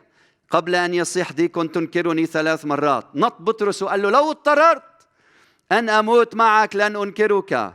قبل 0.49 0.75
أن 0.75 0.93
يصيح 0.93 1.31
ديك 1.31 1.55
تنكرني 1.55 2.25
ثلاث 2.25 2.65
مرات. 2.65 3.05
نط 3.15 3.35
بطرس 3.39 3.83
وقال 3.83 4.01
له 4.01 4.09
لو 4.09 4.31
اضطررت 4.31 4.83
أن 5.71 5.89
أموت 5.89 6.35
معك 6.35 6.75
لن 6.75 6.95
أنكرك. 6.95 7.73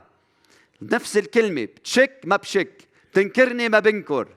نفس 0.83 1.17
الكلمة 1.17 1.65
بتشك 1.65 2.21
ما 2.25 2.37
بشك 2.37 2.89
بتنكرني 3.13 3.69
ما 3.69 3.79
بنكر. 3.79 4.29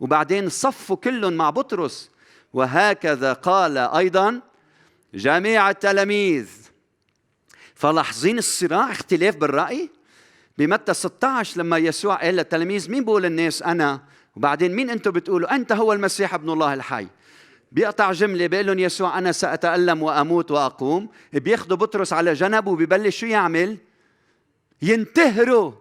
وبعدين 0.00 0.48
صفوا 0.48 0.96
كلهم 0.96 1.32
مع 1.32 1.50
بطرس 1.50 2.10
وهكذا 2.52 3.32
قال 3.32 3.78
أيضا 3.78 4.40
جميع 5.14 5.70
التلاميذ. 5.70 6.48
فلاحظين 7.74 8.38
الصراع 8.38 8.90
اختلاف 8.90 9.36
بالرأي؟ 9.36 9.90
بمتى 10.58 10.94
16 10.94 11.60
لما 11.60 11.78
يسوع 11.78 12.14
قال 12.14 12.36
للتلاميذ 12.36 12.90
مين 12.90 13.04
بقول 13.04 13.26
الناس 13.26 13.62
أنا؟ 13.62 14.00
وبعدين 14.36 14.74
مين 14.74 14.90
أنتم 14.90 15.10
بتقولوا؟ 15.10 15.54
أنت 15.54 15.72
هو 15.72 15.92
المسيح 15.92 16.34
ابن 16.34 16.50
الله 16.50 16.74
الحي. 16.74 17.06
بيقطع 17.72 18.12
جملة 18.12 18.46
بيقول 18.46 18.66
لهم 18.66 18.78
يسوع 18.78 19.18
أنا 19.18 19.32
سأتألم 19.32 20.02
وأموت 20.02 20.50
وأقوم. 20.50 21.08
بياخذوا 21.32 21.76
بطرس 21.76 22.12
على 22.12 22.32
جنب 22.32 22.66
وبيبلش 22.66 23.20
شو 23.20 23.26
يعمل؟ 23.26 23.76
ينتهروا. 24.82 25.72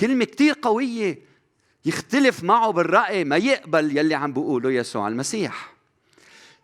كلمة 0.00 0.24
كثير 0.24 0.54
قوية. 0.62 1.18
يختلف 1.84 2.44
معه 2.44 2.70
بالرأي 2.70 3.24
ما 3.24 3.36
يقبل 3.36 3.98
يلي 3.98 4.14
عم 4.14 4.32
بيقوله 4.32 4.72
يسوع 4.72 5.08
المسيح. 5.08 5.74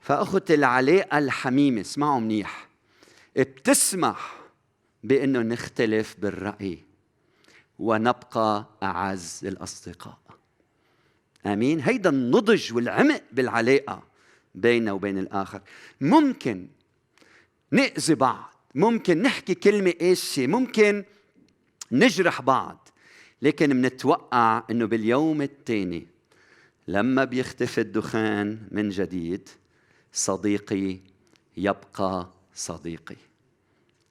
فأخت 0.01 0.51
العلاقة 0.51 1.19
الحميمة 1.19 1.81
اسمعوا 1.81 2.21
منيح. 2.21 2.69
بتسمح 3.37 4.37
بأنه 5.05 5.41
نختلف 5.43 6.17
بالرأي 6.19 6.79
ونبقى 7.79 8.67
أعز 8.83 9.41
الاصدقاء 9.45 10.19
آمين. 11.47 11.81
هيدا 11.81 12.11
النضج 12.11 12.75
والعمق 12.75 13.23
بالعلاقة 13.33 14.03
بيننا 14.55 14.93
وبين 14.93 15.19
الآخر. 15.19 15.61
ممكن 16.01 16.69
نأذي 17.71 18.15
بعض. 18.15 18.55
ممكن 18.75 19.23
نحكي 19.23 19.55
كلمة 19.55 19.95
قاسية. 20.01 20.47
ممكن 20.47 21.05
نجرح 21.95 22.43
بعض 22.43 22.89
لكن 23.43 23.77
منتوقع 23.77 24.63
إنه 24.71 24.87
باليوم 24.87 25.43
الثاني 25.43 26.07
لما 26.89 27.25
بيختفي 27.25 27.81
الدخان 27.81 28.59
من 28.71 28.89
جديد 28.89 29.49
صديقي 30.13 30.99
يبقى 31.57 32.29
صديقي. 32.55 33.17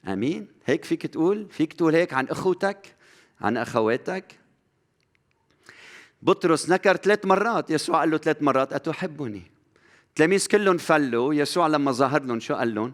آمين؟ 0.08 0.48
هيك 0.66 0.86
فيك 0.86 1.06
تقول؟ 1.06 1.48
فيك 1.50 1.74
تقول 1.74 1.96
هيك 1.96 2.14
عن 2.14 2.28
أخوتك؟ 2.28 2.96
عن 3.42 3.58
أخواتك؟ 3.58 4.40
بطرس 6.22 6.70
نكر 6.70 6.96
ثلاث 6.98 7.26
مرات 7.26 7.70
يسوع 7.70 8.00
قال 8.00 8.12
له 8.12 8.18
ثلاث 8.18 8.42
مرات 8.42 8.74
أتحبني؟ 8.74 9.44
التلاميذ 10.10 10.48
كلهم 10.48 10.78
فلوا 10.78 11.34
يسوع 11.34 11.68
لما 11.68 11.92
ظهر 11.92 12.24
لهم 12.24 12.40
شو 12.40 12.56
قال 12.56 12.76
لهم؟ 12.76 12.94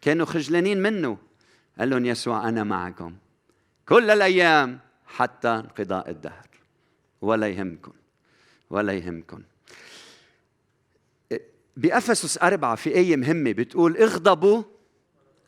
كانوا 0.00 0.26
خجلانين 0.26 0.82
منه. 0.82 1.18
قال 1.78 1.90
لهم 1.90 2.06
يسوع 2.06 2.48
أنا 2.48 2.64
معكم. 2.64 3.14
كل 3.88 4.10
الأيام 4.10 4.80
حتى 5.06 5.48
انقضاء 5.48 6.10
الدهر. 6.10 6.48
ولا 7.20 7.48
يهمكم 7.48 7.92
ولا 8.70 8.92
يهمكم. 8.92 9.42
بأفسس 11.76 12.38
أربعة 12.42 12.74
في 12.74 12.94
آية 12.94 13.16
مهمة 13.16 13.52
بتقول 13.52 13.96
اغضبوا 13.96 14.62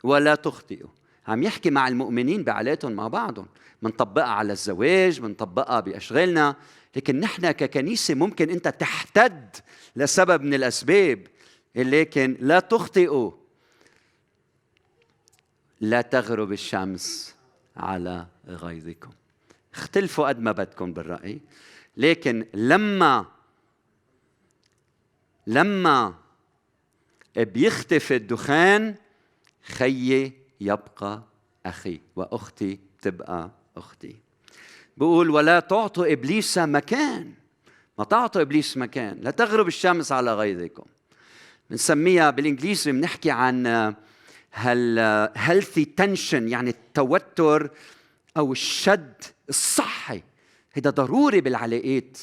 ولا 0.03 0.35
تخطئوا. 0.35 0.89
عم 1.27 1.43
يحكي 1.43 1.69
مع 1.69 1.87
المؤمنين 1.87 2.43
بعلاقتهم 2.43 2.91
مع 2.91 3.07
بعضهم. 3.07 3.47
بنطبقها 3.81 4.25
على 4.25 4.53
الزواج 4.53 5.19
بنطبقها 5.19 5.79
بأشغالنا. 5.79 6.55
لكن 6.95 7.19
نحن 7.19 7.51
ككنيسة 7.51 8.13
ممكن 8.13 8.49
أنت 8.49 8.67
تحتد 8.67 9.55
لسبب 9.95 10.41
من 10.41 10.53
الأسباب. 10.53 11.27
لكن 11.75 12.37
لا 12.39 12.59
تخطئوا. 12.59 13.31
لا 15.81 16.01
تغرب 16.01 16.51
الشمس. 16.51 17.35
على 17.77 18.27
غيظكم. 18.47 19.11
اختلفوا 19.73 20.27
قد 20.27 20.39
ما 20.39 20.51
بدكم 20.51 20.93
بالرأي 20.93 21.41
لكن 21.97 22.45
لما 22.53 23.25
لما 25.47 26.13
بيختفي 27.35 28.15
الدخان 28.15 28.95
خيي 29.63 30.33
يبقى 30.61 31.23
أخي 31.65 32.01
وأختي 32.15 32.79
تبقى 33.01 33.51
أختي. 33.77 34.15
بقول 34.97 35.29
ولا 35.29 35.59
تعطوا 35.59 36.11
إبليس 36.13 36.57
مكان. 36.57 37.33
ما 37.97 38.03
تعطوا 38.03 38.41
إبليس 38.41 38.77
مكان. 38.77 39.17
لا 39.21 39.31
تغرب 39.31 39.67
الشمس 39.67 40.11
على 40.11 40.35
غيظكم. 40.35 40.85
بنسميها 41.69 42.29
بالإنجليزي 42.29 42.91
بنحكي 42.91 43.31
عن 43.31 43.93
هال 44.53 45.29
healthy 45.35 45.85
tension 46.01 46.33
يعني 46.33 46.69
التوتر 46.69 47.69
أو 48.37 48.51
الشد 48.51 49.13
الصحي. 49.49 50.23
هذا 50.73 50.89
ضروري 50.89 51.41
بالعلاقات 51.41 52.17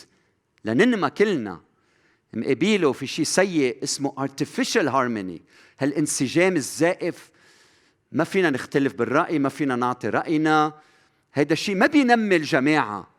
لننمى 0.64 1.10
كلنا. 1.10 1.60
مقابيله 2.34 2.92
في 2.92 3.06
شيء 3.06 3.24
سيء 3.24 3.82
اسمه 3.82 4.26
artificial 4.26 4.88
harmony. 4.88 5.40
هالانسجام 5.78 6.56
الزائف 6.56 7.30
ما 8.12 8.24
فينا 8.24 8.50
نختلف 8.50 8.94
بالرأي 8.94 9.38
ما 9.38 9.48
فينا 9.48 9.76
نعطي 9.76 10.08
رأينا. 10.08 10.72
هيدا 11.34 11.52
الشيء 11.52 11.74
ما 11.74 11.86
بينمي 11.86 12.36
الجماعة. 12.36 13.10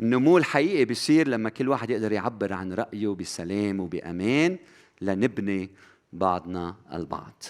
النمو 0.00 0.38
الحقيقي 0.38 0.84
بيصير 0.84 1.28
لما 1.28 1.50
كل 1.50 1.68
واحد 1.68 1.90
يقدر 1.90 2.12
يعبر 2.12 2.52
عن 2.52 2.72
رأيه 2.72 3.08
بسلام 3.08 3.80
وبأمان 3.80 4.58
لنبني 5.00 5.70
بعضنا 6.12 6.76
البعض. 6.92 7.42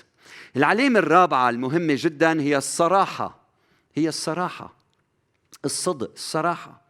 العلامة 0.57 0.99
الرابعة 0.99 1.51
المهمة 1.51 1.95
جدا 1.99 2.41
هي 2.41 2.57
الصراحة. 2.57 3.41
هي 3.95 4.09
الصراحة. 4.09 4.77
الصدق 5.65 6.11
الصراحة. 6.13 6.81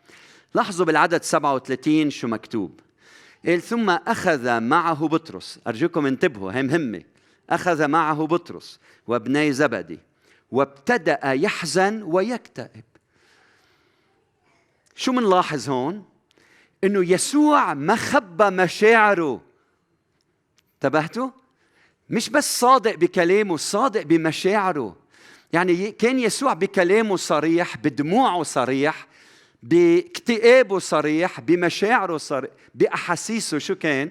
لاحظوا 0.54 0.86
بالعدد 0.86 1.22
37 1.22 2.10
شو 2.10 2.28
مكتوب. 2.28 2.80
قال 3.46 3.62
ثم 3.62 3.90
أخذ 3.90 4.60
معه 4.60 5.08
بطرس. 5.08 5.60
أرجوكم 5.66 6.06
انتبهوا 6.06 6.52
هي 6.52 6.62
مهمة. 6.62 7.02
أخذ 7.50 7.88
معه 7.88 8.26
بطرس 8.26 8.80
وابني 9.06 9.52
زبدي. 9.52 9.98
وابتدأ 10.50 11.20
يحزن 11.24 12.02
ويكتئب. 12.02 12.84
شو 14.94 15.12
منلاحظ 15.12 15.70
هون؟ 15.70 16.04
إنه 16.84 17.10
يسوع 17.12 17.74
ما 17.74 17.96
خبى 17.96 18.50
مشاعره. 18.50 19.42
انتبهتوا؟ 20.74 21.30
مش 22.10 22.30
بس 22.30 22.60
صادق 22.60 22.94
بكلامه 22.94 23.56
صادق 23.56 24.02
بمشاعره. 24.02 24.96
يعني 25.52 25.92
كان 25.92 26.18
يسوع 26.18 26.52
بكلامه 26.52 27.16
صريح 27.16 27.76
بدموعه 27.76 28.42
صريح 28.42 29.06
باكتئابه 29.62 30.78
صريح 30.78 31.40
بمشاعره 31.40 32.16
صريح 32.16 32.50
بأحاسيسه 32.74 33.58
شو 33.58 33.74
كان؟ 33.74 34.10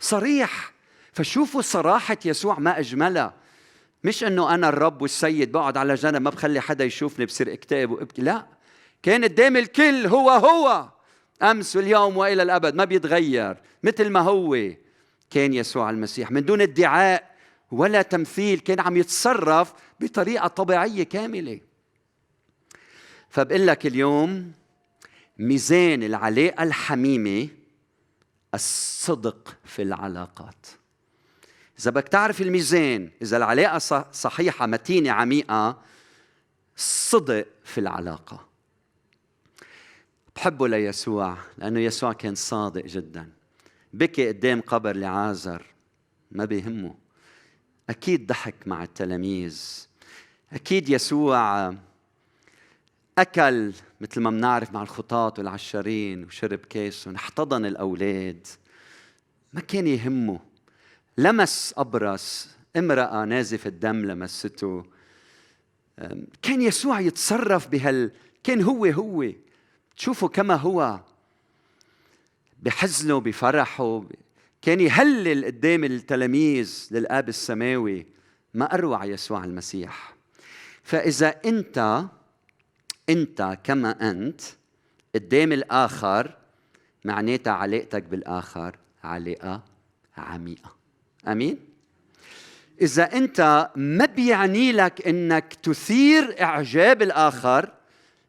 صريح. 0.00 0.72
فشوفوا 1.12 1.62
صراحة 1.62 2.16
يسوع 2.24 2.58
ما 2.58 2.78
أجملها. 2.78 3.34
مش 4.04 4.24
إنه 4.24 4.54
أنا 4.54 4.68
الرب 4.68 5.02
والسيد 5.02 5.52
بقعد 5.52 5.76
على 5.76 5.94
جنب 5.94 6.22
ما 6.22 6.30
بخلي 6.30 6.60
حدا 6.60 6.84
يشوفني 6.84 7.26
بصير 7.26 7.52
اكتئب 7.52 7.90
وابكي 7.90 8.22
لا. 8.22 8.46
كان 9.02 9.24
قدام 9.24 9.56
الكل 9.56 10.06
هو 10.06 10.30
هو. 10.30 10.88
أمس 11.42 11.76
واليوم 11.76 12.16
وإلى 12.16 12.42
الأبد 12.42 12.74
ما 12.74 12.84
بيتغير. 12.84 13.56
مثل 13.82 14.08
ما 14.08 14.20
هو 14.20 14.70
كان 15.30 15.54
يسوع 15.54 15.90
المسيح. 15.90 16.30
من 16.30 16.44
دون 16.44 16.60
ادعاء 16.60 17.29
ولا 17.70 18.02
تمثيل 18.02 18.60
كان 18.60 18.80
عم 18.80 18.96
يتصرف 18.96 19.72
بطريقة 20.00 20.48
طبيعية 20.48 21.02
كاملة. 21.02 21.60
فبقول 23.28 23.66
لك 23.66 23.86
اليوم 23.86 24.52
ميزان 25.38 26.02
العلاقة 26.02 26.62
الحميمة 26.62 27.48
الصدق 28.54 29.56
في 29.64 29.82
العلاقات. 29.82 30.66
إذا 31.78 31.90
بدك 31.90 32.08
تعرف 32.08 32.40
الميزان 32.40 33.10
إذا 33.22 33.36
العلاقة 33.36 34.08
صحيحة 34.12 34.66
متينة 34.66 35.10
عميقة 35.10 35.82
صدق 36.76 37.46
في 37.64 37.78
العلاقة. 37.80 38.48
بحبه 40.36 40.68
ليسوع 40.68 41.38
لأنه 41.58 41.80
يسوع 41.80 42.12
كان 42.12 42.34
صادق 42.34 42.84
جدا. 42.86 43.32
بكي 43.92 44.28
قدام 44.28 44.60
قبر 44.60 44.96
لعازر 44.96 45.66
ما 46.30 46.44
بيهمه. 46.44 46.94
أكيد 47.90 48.26
ضحك 48.26 48.54
مع 48.66 48.82
التلاميذ. 48.82 49.86
أكيد 50.52 50.88
يسوع 50.88 51.74
أكل 53.18 53.72
مثل 54.00 54.20
ما 54.20 54.30
بنعرف 54.30 54.72
مع 54.72 54.82
الخطاة 54.82 55.34
والعشارين 55.38 56.24
وشرب 56.24 56.58
كاسهم 56.58 57.14
احتضن 57.14 57.66
الأولاد. 57.66 58.46
ما 59.52 59.60
كان 59.60 59.86
يهمه. 59.86 60.40
لمس 61.18 61.74
أبرص 61.76 62.48
امرأة 62.76 63.24
نازفة 63.24 63.68
الدم 63.68 64.04
لمسته. 64.04 64.84
كان 66.42 66.62
يسوع 66.62 67.00
يتصرف 67.00 67.68
بهال 67.68 68.10
كان 68.44 68.62
هو 68.62 68.86
هو. 68.86 69.32
تشوفوا 69.96 70.28
كما 70.28 70.54
هو. 70.54 71.00
بحزنه 72.62 73.20
بفرحه 73.20 74.04
كان 74.62 74.80
يهلل 74.80 75.44
قدام 75.44 75.84
التلاميذ 75.84 76.88
للآب 76.90 77.28
السماوي 77.28 78.06
ما 78.54 78.74
أروع 78.74 79.04
يسوع 79.04 79.44
المسيح. 79.44 80.14
فإذا 80.82 81.34
أنت 81.44 82.04
أنت 83.08 83.58
كما 83.64 84.10
أنت 84.10 84.40
قدام 85.14 85.52
الآخر 85.52 86.36
معناتها 87.04 87.52
علاقتك 87.52 88.02
بالآخر 88.02 88.76
علاقة 89.04 89.62
عميقة. 90.16 90.76
آمين؟ 91.28 91.58
إذا 92.80 93.16
أنت 93.16 93.70
ما 93.76 94.04
بيعني 94.04 94.72
لك 94.72 95.08
إنك 95.08 95.54
تثير 95.54 96.42
إعجاب 96.42 97.02
الآخر 97.02 97.72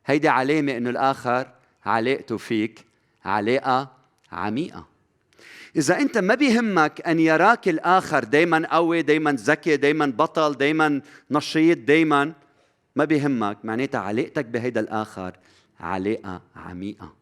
هيدي 0.05 0.29
علامة 0.29 0.77
إنه 0.77 0.89
الآخر 0.89 1.51
علاقته 1.85 2.37
فيك 2.37 2.85
علاقة 3.25 3.91
عميقة. 4.31 4.90
إذا 5.75 5.99
أنت 5.99 6.17
ما 6.17 6.35
بيهمك 6.35 7.01
أن 7.07 7.19
يراك 7.19 7.69
الآخر 7.69 8.23
دايما 8.23 8.67
قوي 8.71 9.01
دايما 9.01 9.31
ذكي 9.31 9.77
دايما 9.77 10.05
بطل 10.05 10.53
دايما 10.53 11.01
نشيط 11.31 11.77
دايما 11.77 12.33
ما 12.95 13.05
بيهمك. 13.05 13.57
معناتها 13.63 13.99
علاقتك 13.99 14.45
بهيدا 14.45 14.79
الآخر 14.79 15.37
علاقة 15.79 16.41
عميقة. 16.55 17.13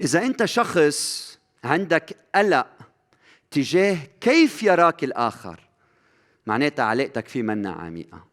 إذا 0.00 0.22
أنت 0.22 0.44
شخص 0.44 1.38
عندك 1.64 2.16
قلق 2.34 2.66
تجاه 3.50 3.98
كيف 4.20 4.62
يراك 4.62 5.04
الآخر 5.04 5.60
معناتها 6.46 6.84
علاقتك 6.84 7.28
فيه 7.28 7.42
منا 7.42 7.72
عميقة. 7.72 8.24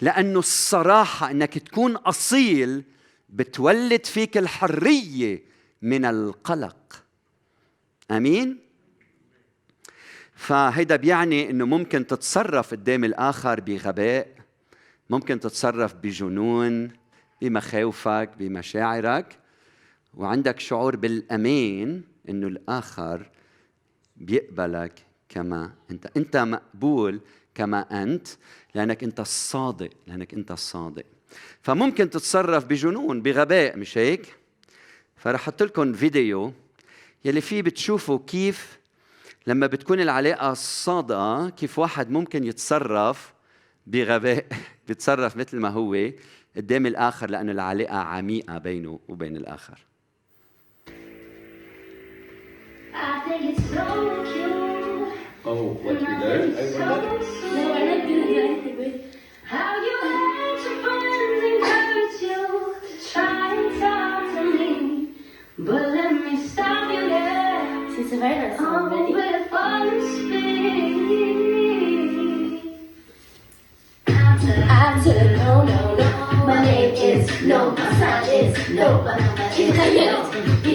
لأنه 0.00 0.38
الصراحة 0.38 1.30
أنك 1.30 1.58
تكون 1.58 1.96
أصيل 1.96 2.84
بتولد 3.28 4.06
فيك 4.06 4.38
الحرية 4.38 5.42
من 5.82 6.04
القلق. 6.04 7.01
آمين. 8.10 8.58
فهيدا 10.34 10.96
بيعني 10.96 11.50
إنه 11.50 11.66
ممكن 11.66 12.06
تتصرف 12.06 12.70
قدام 12.70 13.04
الآخر 13.04 13.60
بغباء 13.60 14.28
ممكن 15.10 15.40
تتصرف 15.40 15.94
بجنون 15.94 16.90
بمخاوفك 17.42 18.30
بمشاعرك. 18.38 19.38
وعندك 20.14 20.60
شعور 20.60 20.96
بالأمان 20.96 22.02
إنه 22.28 22.46
الآخر 22.46 23.30
بيقبلك 24.16 25.06
كما 25.28 25.72
أنت. 25.90 26.06
أنت 26.16 26.36
مقبول 26.36 27.20
كما 27.54 28.02
أنت 28.02 28.28
لأنك 28.74 29.04
أنت 29.04 29.20
الصادق 29.20 29.90
لأنك 30.06 30.34
أنت 30.34 30.50
الصادق. 30.50 31.04
فممكن 31.62 32.10
تتصرف 32.10 32.64
بجنون 32.64 33.22
بغباء 33.22 33.78
مش 33.78 33.98
هيك؟ 33.98 34.36
فرح 35.16 35.40
أحط 35.40 35.62
لكم 35.62 35.92
فيديو 35.92 36.52
يلي 37.24 37.40
فيه 37.40 37.62
بتشوفوا 37.62 38.18
كيف 38.26 38.78
لما 39.46 39.66
بتكون 39.66 40.00
العلاقة 40.00 40.54
صادقة 40.54 41.48
كيف 41.50 41.78
واحد 41.78 42.10
ممكن 42.10 42.44
يتصرف 42.44 43.32
بغباء 43.86 44.46
بيتصرف 44.88 45.36
مثل 45.36 45.58
ما 45.58 45.68
هو 45.68 46.10
قدام 46.56 46.86
الآخر 46.86 47.30
لأنه 47.30 47.52
العلاقة 47.52 47.96
عميقة 47.96 48.58
بينه 48.58 49.00
وبين 49.08 49.36
الآخر 49.36 49.78
Oh, 55.44 55.72
what 55.82 56.00
you 56.00 56.06
learned? 56.06 56.56
I 56.56 56.62
remember. 56.70 57.18
No, 57.54 57.74
I'm 57.74 57.86
not 57.88 58.06
doing 58.06 58.38
anything. 58.38 59.00
How 59.44 59.74
you 59.86 59.96
had 60.02 60.58
your 60.64 60.76
friends 60.84 61.42
encourage 61.50 62.22
you 62.28 62.42
to 62.86 63.10
try 63.12 63.54
and 63.56 63.80
talk 63.80 64.22
to 64.36 64.42
me. 64.58 65.14
But 65.58 65.91
very 68.22 68.50
first 68.50 68.62
song, 68.62 68.88
before 68.88 69.78
you 69.84 69.98
speak. 70.14 70.52
No, 75.38 75.64
no, 75.64 75.94
no. 75.96 76.06
My 76.46 76.64
name 76.64 76.94
is 76.94 77.42
no, 77.42 77.72
my 77.72 77.98
sign 77.98 78.24
is 78.30 78.68
no, 78.70 79.02
my 79.02 79.16
name 79.56 79.70
is 79.70 79.96
no. 79.96 80.71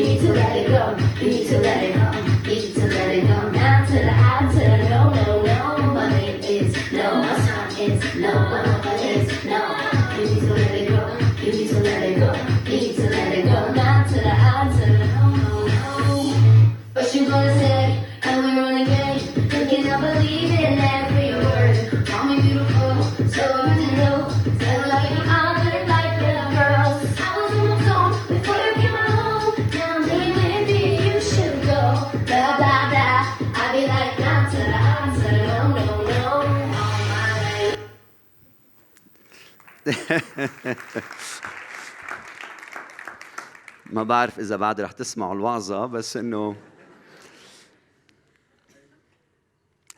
ما 43.98 44.04
بعرف 44.04 44.40
إذا 44.40 44.56
بعد 44.56 44.82
رح 44.82 44.92
تسمعوا 44.92 45.34
الوعظة 45.34 45.86
بس 45.86 46.18
إنه 46.18 46.56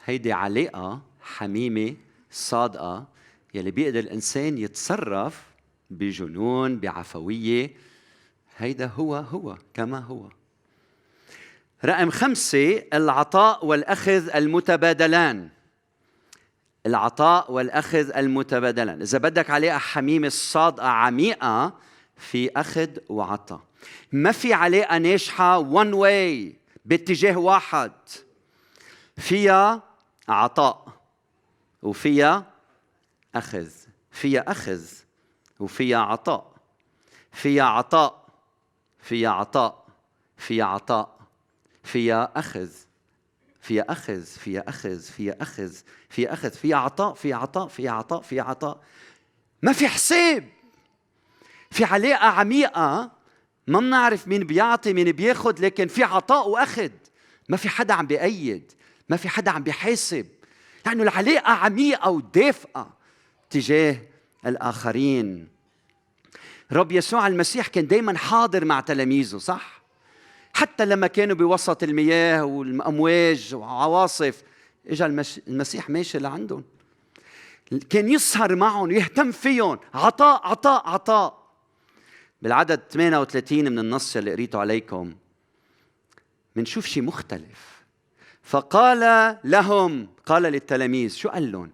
هيدي 0.05 0.31
علاقة 0.31 1.01
حميمة 1.21 1.95
صادقة 2.31 3.07
يلي 3.53 3.71
بيقدر 3.71 3.99
الإنسان 3.99 4.57
يتصرف 4.57 5.43
بجنون 5.89 6.79
بعفوية. 6.79 7.73
هيدا 8.57 8.85
هو 8.85 9.15
هو 9.15 9.57
كما 9.73 9.99
هو. 9.99 10.29
رقم 11.85 12.09
خمسة 12.09 12.83
العطاء 12.93 13.65
والأخذ 13.65 14.35
المتبادلان. 14.35 15.49
العطاء 16.85 17.51
والأخذ 17.51 18.17
المتبادلان. 18.17 19.01
إذا 19.01 19.17
بدك 19.17 19.49
علاقة 19.49 19.77
حميمة 19.77 20.29
صادقة 20.29 20.87
عميقة 20.87 21.88
في 22.19 22.49
أخذ 22.55 22.89
وعطاء 23.09 23.61
ما 24.11 24.31
في 24.31 24.53
علاقة 24.53 24.97
ناجحة 24.97 25.83
one 25.83 25.93
way 25.93 26.59
باتجاه 26.85 27.37
واحد. 27.37 27.91
فيها 29.17 29.83
عطاء 30.27 30.87
وفيها 31.83 32.51
أخذ. 33.35 33.69
فيها 34.11 34.51
أخذ 34.51 34.85
وفيها 35.59 35.97
عطاء. 35.97 36.53
فيها 37.31 37.63
عطاء 37.63 38.25
فيها 38.99 39.29
عطاء 39.29 39.85
فيها 40.37 40.65
عطاء 40.65 41.19
فيها 41.83 42.31
أخذ. 42.35 42.69
فيها 43.61 43.85
أخذ 43.91 44.23
فيها 44.23 44.69
أخذ 44.69 45.01
فيها 45.01 45.35
أخذ 45.41 45.81
فيها 46.09 46.33
أخذ. 46.33 46.51
فيها 46.51 46.77
عطاء 46.77 47.13
فيها 47.13 47.37
عطاء 47.37 47.67
فيها 47.67 47.91
عطاء 47.91 48.21
فيها 48.21 48.43
عطاء. 48.43 48.83
ما 49.61 49.73
في 49.73 49.87
حساب. 49.87 50.49
في 51.71 51.83
علاقة 51.83 52.25
عميقة 52.25 53.11
ما 53.67 53.79
بنعرف 53.79 54.27
مين 54.27 54.43
بيعطي 54.43 54.93
مين 54.93 55.11
بياخد 55.11 55.59
لكن 55.59 55.87
في 55.87 56.03
عطاء 56.03 56.49
واخد 56.49 56.91
ما 57.49 57.57
في 57.57 57.69
حدا 57.69 57.93
عم 57.93 58.07
بيأيد 58.07 58.71
ما 59.09 59.17
في 59.17 59.29
حدا 59.29 59.51
عم 59.51 59.63
بيحاسب. 59.63 60.27
لأنه 60.85 61.03
العلاقة 61.03 61.51
عميقة 61.51 62.09
ودافئة 62.09 62.93
تجاه 63.49 63.97
الآخرين. 64.45 65.47
رب 66.71 66.91
يسوع 66.91 67.27
المسيح 67.27 67.67
كان 67.67 67.87
دايما 67.87 68.17
حاضر 68.17 68.65
مع 68.65 68.79
تلاميذه 68.79 69.37
صح؟ 69.37 69.81
حتى 70.53 70.85
لما 70.85 71.07
كانوا 71.07 71.35
بوسط 71.35 71.83
المياه 71.83 72.45
والأمواج 72.45 73.55
وعواصف 73.55 74.43
اجى 74.87 75.05
المسيح 75.47 75.89
ماشي 75.89 76.19
لعندهم. 76.19 76.63
كان 77.89 78.09
يسهر 78.09 78.55
معهم 78.55 78.87
ويهتم 78.87 79.31
فيهم. 79.31 79.79
عطاء 79.93 80.47
عطاء 80.47 80.89
عطاء. 80.89 81.38
بالعدد 82.41 82.79
38 82.89 83.71
من 83.71 83.79
النص 83.79 84.17
اللي 84.17 84.31
قريته 84.31 84.59
عليكم 84.59 85.15
بنشوف 86.55 86.85
شيء 86.85 87.03
مختلف. 87.03 87.83
فقال 88.43 89.35
لهم 89.43 90.07
قال 90.25 90.43
للتلاميذ 90.43 91.15
شو 91.15 91.29
قال 91.29 91.51
لهم؟ 91.51 91.71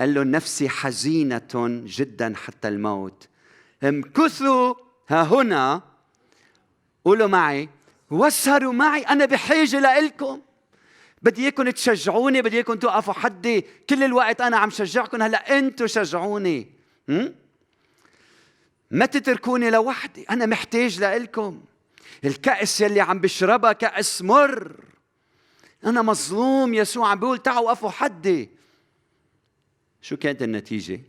قال 0.00 0.14
لهم 0.14 0.30
نفسي 0.30 0.68
حزينة 0.68 1.82
جدا 1.84 2.32
حتى 2.36 2.68
الموت. 2.68 3.28
امكثوا 3.84 4.74
ها 5.08 5.22
هنا 5.22 5.82
قولوا 7.04 7.26
معي 7.26 7.68
واسهروا 8.10 8.72
معي 8.72 9.02
أنا 9.02 9.24
بحاجة 9.24 9.80
لإلكم. 9.80 10.40
بدي 11.22 11.42
إياكم 11.42 11.70
تشجعوني 11.70 12.42
بدي 12.42 12.56
إياكم 12.56 12.74
توقفوا 12.74 13.14
حدي. 13.14 13.66
كل 13.90 14.02
الوقت 14.02 14.40
أنا 14.40 14.56
عم 14.56 14.70
شجعكم 14.70 15.22
هلأ 15.22 15.58
أنتم 15.58 15.86
شجعوني. 15.86 16.70
م? 17.08 17.28
ما 18.92 19.06
تتركوني 19.06 19.70
لوحدي 19.70 20.22
أنا 20.22 20.46
محتاج 20.46 21.00
لإلكم. 21.00 21.62
الكأس 22.24 22.80
يلي 22.80 23.00
عم 23.00 23.18
بشربها 23.18 23.72
كأس 23.72 24.22
مر. 24.22 24.84
أنا 25.84 26.02
مظلوم 26.02 26.74
يسوع 26.74 27.08
عم 27.08 27.20
بيقول 27.20 27.38
تعوا 27.38 27.66
وقفوا 27.66 27.90
حدي. 27.90 28.50
شو 30.02 30.16
كانت 30.16 30.42
النتيجة؟ 30.42 31.00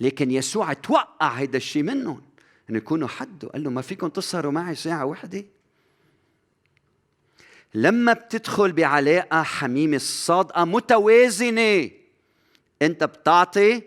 لكن 0.00 0.30
يسوع 0.30 0.72
توقع 0.72 1.28
هيدا 1.28 1.56
الشيء 1.56 1.82
منهم 1.82 2.22
إنه 2.70 2.78
يكونوا 2.78 3.08
حده. 3.08 3.48
قال 3.48 3.64
له 3.64 3.70
ما 3.70 3.82
فيكم 3.82 4.08
تسهروا 4.08 4.52
معي 4.52 4.74
ساعة 4.74 5.04
وحدة. 5.04 5.44
لما 7.74 8.12
بتدخل 8.12 8.72
بعلاقة 8.72 9.42
حميمة 9.42 9.96
الصادقة 9.96 10.64
متوازنة 10.64 11.90
أنت 12.82 13.04
بتعطي 13.04 13.82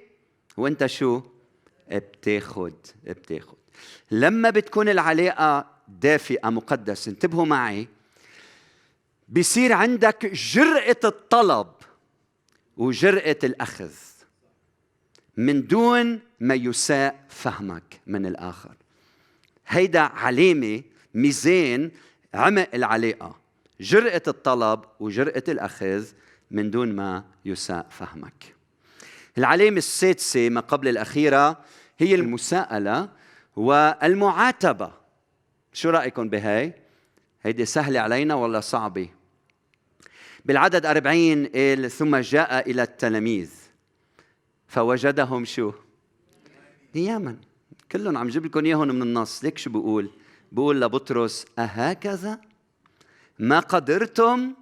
وأنت 0.58 0.86
شو؟ 0.86 1.30
بتاخد 1.97 2.73
بتاخد. 3.04 3.58
لما 4.12 4.49
بتكون 4.49 4.89
العلاقة 4.89 5.65
دافئة 5.88 6.49
مقدسة 6.49 7.10
انتبهوا 7.10 7.45
معي. 7.45 7.88
بيصير 9.27 9.73
عندك 9.73 10.25
جرأة 10.25 10.99
الطلب 11.04 11.67
وجرأة 12.77 13.38
الأخذ. 13.43 13.91
من 15.38 15.67
دون 15.67 16.19
ما 16.39 16.56
يساء 16.56 17.25
فهمك 17.30 18.01
من 18.08 18.25
الآخر. 18.25 18.75
هيدا 19.67 19.99
علامة 19.99 20.82
ميزان 21.13 21.91
عمق 22.34 22.69
العلاقة. 22.73 23.36
جرأة 23.80 24.21
الطلب 24.27 24.82
وجرأة 24.99 25.43
الأخذ 25.47 26.06
من 26.51 26.71
دون 26.71 26.95
ما 26.95 27.23
يساء 27.45 27.88
فهمك. 27.89 28.56
العلامة 29.38 29.77
السادسة 29.77 30.49
ما 30.49 30.62
قبل 30.62 30.88
الأخيرة 30.88 31.60
هي 32.01 32.15
المساءلة 32.15 33.09
والمعاتبة 33.55 34.91
شو 35.73 35.89
رأيكم 35.89 36.29
بهاي؟ 36.29 36.73
هيدي 37.41 37.65
سهلة 37.65 37.99
علينا 37.99 38.35
ولا 38.35 38.59
صعبة؟ 38.59 39.09
بالعدد 40.45 40.85
أربعين 40.85 41.45
قال 41.45 41.91
ثم 41.91 42.15
جاء 42.15 42.69
إلى 42.69 42.83
التلاميذ 42.83 43.51
فوجدهم 44.67 45.45
شو؟ 45.45 45.73
نياما 46.95 47.37
كلهم 47.91 48.17
عم 48.17 48.27
جيب 48.27 48.45
لكم 48.45 48.65
إياهم 48.65 48.87
من 48.87 49.01
النص 49.01 49.43
ليك 49.43 49.57
شو 49.57 49.69
بقول؟ 49.69 50.09
بقول 50.51 50.81
لبطرس 50.81 51.45
أهكذا 51.59 52.39
ما 53.39 53.59
قدرتم 53.59 54.53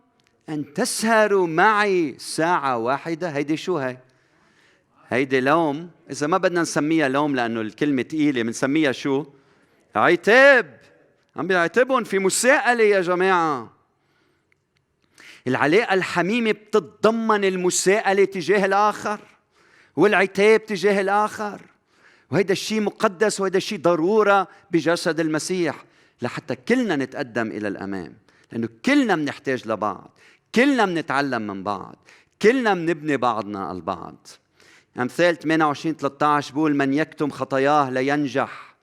أن 0.49 0.73
تسهروا 0.73 1.47
معي 1.47 2.15
ساعة 2.17 2.77
واحدة 2.77 3.29
هيدي 3.29 3.57
شو 3.57 3.77
هي؟ 3.77 3.97
هيدي 5.09 5.41
لوم 5.41 5.89
إذا 6.11 6.27
ما 6.27 6.37
بدنا 6.37 6.61
نسميها 6.61 7.09
لوم 7.09 7.35
لأنه 7.35 7.61
الكلمة 7.61 8.03
ثقيلة 8.03 8.41
بنسميها 8.41 8.91
شو؟ 8.91 9.25
عتاب. 9.95 10.79
عم 11.35 11.47
بيعتبهم 11.47 12.03
في 12.03 12.19
مساءلة 12.19 12.83
يا 12.83 13.01
جماعة. 13.01 13.73
العلاقة 15.47 15.93
الحميمة 15.93 16.51
بتتضمن 16.51 17.45
المساءلة 17.45 18.25
تجاه 18.25 18.65
الآخر 18.65 19.19
والعتاب 19.95 20.65
تجاه 20.65 21.01
الآخر. 21.01 21.61
وهيدا 22.31 22.53
الشيء 22.53 22.81
مقدس 22.81 23.41
وهيدا 23.41 23.57
الشيء 23.57 23.79
ضرورة 23.79 24.47
بجسد 24.71 25.19
المسيح 25.19 25.85
لحتى 26.21 26.55
كلنا 26.55 26.95
نتقدم 26.95 27.47
إلى 27.47 27.67
الأمام. 27.67 28.17
لأنه 28.51 28.69
كلنا 28.85 29.15
بنحتاج 29.15 29.67
لبعض 29.67 30.11
كلنا 30.55 30.85
بنتعلم 30.85 31.41
من 31.41 31.63
بعض 31.63 31.95
كلنا 32.41 32.73
بنبني 32.73 33.17
بعضنا 33.17 33.71
البعض. 33.71 34.27
أمثال 34.97 35.39
28 35.39 35.95
13 35.95 36.53
بقول 36.53 36.75
من 36.75 36.93
يكتم 36.93 37.29
خطاياه 37.29 37.89
لينجح 37.89 38.75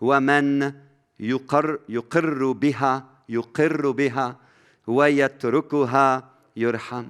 ومن 0.00 0.72
يقر 1.20 1.78
يقر 1.88 2.52
بها 2.52 3.08
يقر 3.28 3.90
بها 3.90 4.36
ويتركها 4.86 6.30
يرحم. 6.56 7.06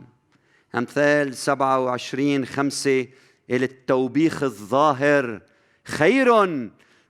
أمثال 0.75 1.37
27 1.37 2.47
خمسة 2.47 3.07
التوبيخ 3.51 4.43
الظاهر 4.43 5.41
خير 5.85 6.47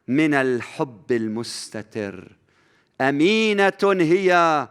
من 0.08 0.34
الحب 0.34 1.12
المستتر. 1.12 2.36
أمينة 3.00 3.82
هي 3.82 4.68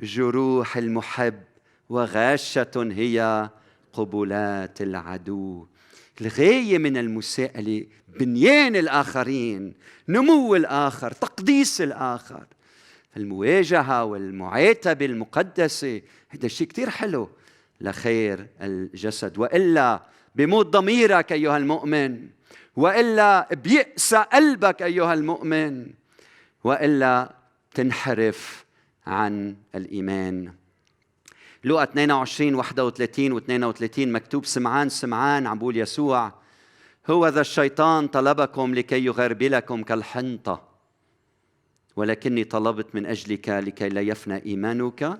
جروح 0.00 0.76
المحب 0.76 1.42
وغاشة 1.88 2.70
هي 2.76 3.50
قبلات 3.92 4.82
العدو. 4.82 5.66
الغاية 6.20 6.78
من 6.78 6.96
المساءلة 6.96 7.86
بنيان 8.08 8.76
الآخرين 8.76 9.74
نمو 10.08 10.56
الآخر 10.56 11.12
تقديس 11.12 11.80
الآخر. 11.80 12.46
المواجهة 13.16 14.04
والمعاتبة 14.04 15.06
المقدسة 15.06 16.02
هذا 16.28 16.48
شيء 16.48 16.66
كتير 16.66 16.90
حلو 16.90 17.30
لخير 17.80 18.46
الجسد. 18.62 19.38
وإلا 19.38 20.02
بموت 20.34 20.66
ضميرك 20.66 21.32
أيها 21.32 21.56
المؤمن 21.56 22.28
وإلا 22.76 23.48
بيأسى 23.54 24.24
قلبك 24.32 24.82
أيها 24.82 25.14
المؤمن 25.14 25.86
وإلا 26.64 27.34
تنحرف 27.74 28.64
عن 29.06 29.56
الإيمان. 29.74 30.52
لوقا 31.64 31.82
22 31.82 32.54
31 32.54 33.32
و 33.32 33.38
32 33.38 34.12
مكتوب 34.12 34.46
سمعان 34.46 34.88
سمعان 34.88 35.46
عم 35.46 35.58
بقول 35.58 35.76
يسوع 35.76 36.32
هو 37.10 37.28
ذا 37.28 37.40
الشيطان 37.40 38.08
طلبكم 38.08 38.74
لكي 38.74 39.04
يغربلكم 39.04 39.82
كالحنطة 39.82 40.68
ولكني 41.96 42.44
طلبت 42.44 42.94
من 42.94 43.06
أجلك 43.06 43.48
لكي 43.48 43.88
لا 43.88 44.00
يفنى 44.00 44.44
إيمانك. 44.46 45.18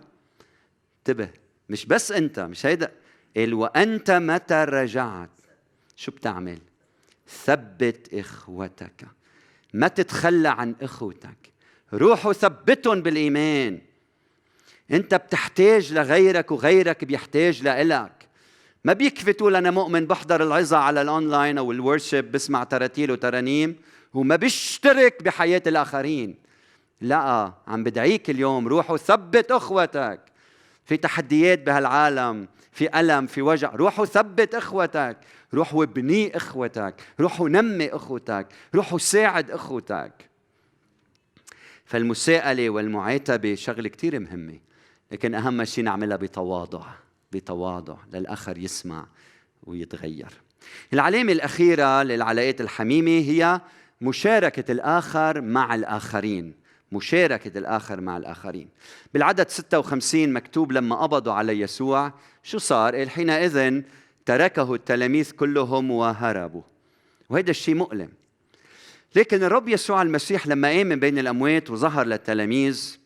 انتبه 0.99 1.31
مش 1.69 1.87
بس 1.87 2.13
أنت 2.13 2.41
مش 2.41 2.67
هيدا 2.67 2.93
قال 3.37 3.55
وأنت 3.55 4.11
متى 4.11 4.65
رجعت؟ 4.65 5.31
شو 5.97 6.13
بتعمل؟ 6.13 6.59
ثبت 7.45 8.15
إخوتك 8.15 9.07
ما 9.75 9.89
تتخلى 9.89 10.49
عن 10.49 10.75
إخوتك 10.83 11.53
روحوا 11.93 12.33
ثبتهم 12.33 13.03
بالإيمان. 13.03 13.81
أنت 14.91 15.15
بتحتاج 15.15 15.93
لغيرك 15.93 16.51
وغيرك 16.51 17.05
بيحتاج 17.05 17.63
لإلك. 17.63 18.29
ما 18.85 18.93
بيكفي 18.93 19.33
تقول 19.33 19.57
أنا 19.57 19.71
مؤمن 19.71 20.07
بحضر 20.07 20.43
العظة 20.43 20.77
على 20.77 21.03
الأونلاين 21.03 21.59
أو 21.59 21.73
ال 21.73 21.80
worship 21.80 22.33
بسمع 22.33 22.65
تراتيل 22.65 23.11
وترانيم 23.11 23.77
وما 24.15 24.37
بيشترك 24.37 25.23
بحياة 25.23 25.63
الآخرين. 25.67 26.35
لا 27.01 27.53
عم 27.67 27.85
بدعيك 27.85 28.31
اليوم 28.31 28.69
روح 28.69 28.91
وثبت 28.91 29.51
أخوتك. 29.51 30.21
في 30.85 30.97
تحديات 30.97 31.59
بهالعالم 31.59 32.49
في 32.73 33.01
ألم 33.01 33.27
في 33.27 33.43
وجع 33.43 33.75
روح 33.75 34.01
وثبت 34.01 34.55
إخوتك. 34.55 35.17
روح 35.55 35.75
وابني 35.75 36.37
إخوتك 36.37 36.95
روح 37.21 37.41
ونمي 37.41 37.89
إخوتك 37.89 38.47
روح 38.75 38.93
وساعد 38.93 39.51
إخوتك. 39.51 40.13
فالمساءلة 41.85 42.71
والمعاتبة 42.71 43.55
شغلة 43.55 43.89
كتير 43.89 44.21
مهمة. 44.21 44.68
لكن 45.13 45.35
أهم 45.35 45.65
شيء 45.65 45.85
نعملها 45.85 46.17
بتواضع 46.17 46.87
بتواضع 47.33 47.97
للآخر 48.13 48.59
يسمع 48.59 49.07
ويتغير. 49.63 50.33
العلامة 50.93 51.33
الأخيرة 51.33 52.03
للعلاقات 52.03 52.61
الحميمة 52.61 53.11
هي 53.11 53.61
مشاركة 54.01 54.73
الآخر 54.73 55.41
مع 55.41 55.75
الآخرين. 55.75 56.55
مشاركة 56.93 57.59
الآخر 57.59 58.01
مع 58.01 58.17
الآخرين. 58.17 58.69
بالعدد 59.15 59.49
56 59.49 60.33
مكتوب 60.33 60.73
لما 60.73 60.97
قبضوا 60.97 61.33
على 61.33 61.61
يسوع 61.61 62.13
شو 62.43 62.59
صار؟ 62.59 62.97
قال 62.97 63.11
حينئذ 63.11 63.83
تركه 64.27 64.75
التلاميذ 64.75 65.31
كلهم 65.31 65.91
وهربوا. 65.91 66.63
وهذا 67.31 67.51
الشيء 67.51 67.75
مؤلم. 67.75 68.09
لكن 69.17 69.43
الرب 69.43 69.69
يسوع 69.69 70.03
المسيح 70.03 70.47
لما 70.47 70.69
قام 70.69 71.01
بين 71.01 71.19
الأموات 71.19 71.71
وظهر 71.71 72.07
للتلاميذ 72.07 72.99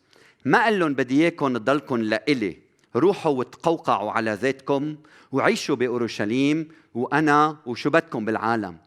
ما 0.45 0.63
قال 0.63 0.79
لهم 0.79 0.93
بدي 0.93 1.21
إياكم 1.21 1.57
تضلكم 1.57 1.97
لإلي؟ 1.97 2.57
روحوا 2.95 3.31
وتقوقعوا 3.31 4.11
على 4.11 4.33
ذاتكم 4.33 4.95
وعيشوا 5.31 5.75
بأورشليم 5.75 6.67
وأنا 6.93 7.57
وشو 7.65 7.89
بدكم 7.89 8.25
بالعالم. 8.25 8.77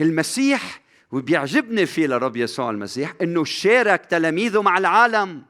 المسيح 0.00 0.80
وبيعجبني 1.12 1.86
فيه 1.86 2.06
لرب 2.06 2.36
يسوع 2.36 2.70
المسيح 2.70 3.14
إنه 3.22 3.44
شارك 3.44 4.06
تلاميذه 4.06 4.62
مع 4.62 4.78
العالم. 4.78 5.42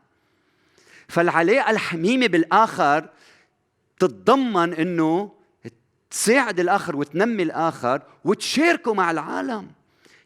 فالعلاقة 1.09 1.71
الحميمة 1.71 2.27
بالآخر 2.27 3.09
تتضمن 3.99 4.75
إنه 4.75 5.33
تساعد 6.11 6.61
الآخر 6.61 6.97
وتنمي 6.97 7.43
الآخر 7.43 8.03
وتشاركوا 8.25 8.95
مع 8.95 9.11
العالم. 9.11 9.71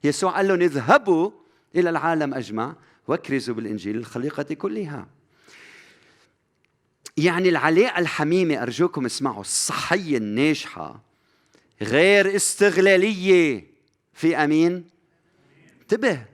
يسوع 0.05 0.31
قال 0.37 0.49
لهم 0.49 0.61
اذهبوا 0.61 1.31
إلى 1.77 1.91
العالم 1.91 2.35
أجمع 2.35 2.75
وأكرزوا 3.09 3.55
بالإنجيل 3.55 3.97
للخليقه 3.97 4.55
كلها. 4.55 5.07
يعني 7.17 7.49
العلاقة 7.49 7.99
الحميمة 7.99 8.63
أرجوكم 8.63 9.05
اسمعوا 9.07 9.41
الصحية 9.41 10.17
الناجحة 10.17 11.01
غير 11.83 12.37
استغلالية 12.37 13.65
في 14.15 14.37
أمين؟ 14.37 14.89
انتبه 15.83 16.25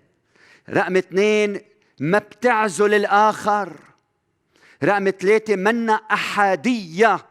رقم 0.70 0.96
اثنين 0.96 1.60
ما 2.00 2.18
بتعزل 2.18 2.94
الآخر. 2.94 3.76
رقم 4.84 5.10
ثلاثة 5.10 5.56
منا 5.56 5.92
أحادية 5.92 7.26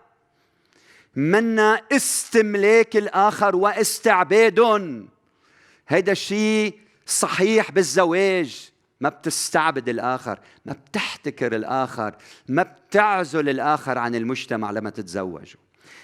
منا 1.15 1.81
استملاك 1.91 2.97
الآخر 2.97 3.55
واستعباد. 3.55 4.59
هيدا 5.87 6.11
الشيء 6.11 6.79
صحيح 7.05 7.71
بالزواج. 7.71 8.70
ما 9.01 9.09
بتستعبد 9.09 9.89
الآخر 9.89 10.39
ما 10.65 10.73
بتحتكر 10.73 11.55
الآخر 11.55 12.15
ما 12.47 12.63
بتعزل 12.63 13.49
الآخر 13.49 13.97
عن 13.97 14.15
المجتمع 14.15 14.71
لما 14.71 14.89
تتزوجوا. 14.89 15.61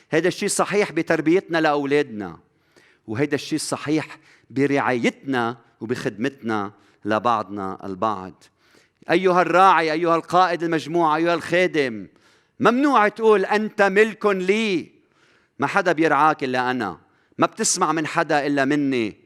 هذا 0.10 0.28
الشيء 0.28 0.50
صحيح 0.50 0.92
بتربيتنا 0.92 1.58
لأولادنا 1.58 2.40
وهذا 3.08 3.36
الشيء 3.36 3.60
صحيح 3.60 4.18
برعايتنا 4.50 5.58
وبخدمتنا 5.82 6.72
لبعضنا 7.06 7.86
البعض. 7.86 8.44
أيها 9.12 9.42
الراعي 9.42 9.92
أيها 9.92 10.16
القائد 10.16 10.64
المجموعة 10.64 11.16
أيها 11.16 11.34
الخادم 11.34 12.08
ممنوع 12.60 13.08
تقول 13.08 13.46
أنت 13.46 13.82
ملك 13.82 14.26
لي. 14.26 14.92
ما 15.60 15.68
حدا 15.68 15.92
بيرعاك 15.92 16.44
إلا 16.44 16.72
أنا. 16.72 16.98
ما 17.38 17.48
بتسمع 17.48 17.92
من 17.92 18.08
حدا 18.08 18.48
إلا 18.48 18.66
مني. 18.66 19.18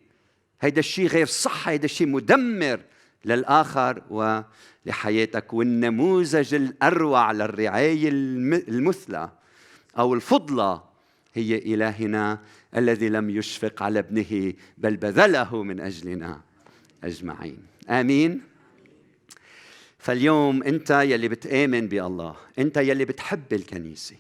هيدا 0.62 0.80
الشيء 0.80 1.08
غير 1.08 1.26
صح 1.26 1.68
هيدا 1.68 1.86
الشيء 1.86 2.08
مدمر. 2.08 2.80
للآخر 3.26 4.02
ولحياتك 4.10 5.54
والنموذج 5.54 6.54
الأروع 6.54 7.32
للرعاية 7.32 8.10
المثلى 8.10 9.30
أو 9.98 10.14
الفضلى 10.14 10.82
هي 11.34 11.58
إلهنا 11.58 12.40
الذي 12.78 13.10
لم 13.10 13.30
يشفق 13.30 13.84
على 13.84 14.00
ابنه 14.00 14.54
بل 14.78 14.98
بذله 14.98 15.64
من 15.64 15.80
أجلنا 15.80 16.42
أجمعين. 17.04 17.58
آمين. 17.90 18.42
فاليوم 19.98 20.64
أنت 20.64 20.90
يلي 20.90 21.28
بتآمن 21.28 21.88
بالله 21.88 22.36
أنت 22.60 22.78
يلي 22.78 23.06
بتحب 23.06 23.54
الكنيسة. 23.54 24.16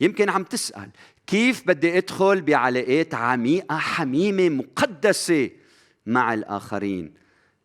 يمكن 0.00 0.28
عم 0.28 0.44
تسأل 0.44 0.90
كيف 1.26 1.66
بدي 1.66 1.98
أدخل 1.98 2.40
بعلاقات 2.40 3.14
عميقة 3.14 3.78
حميمة 3.78 4.48
مقدسة 4.48 5.50
مع 6.06 6.34
الآخرين؟ 6.34 7.21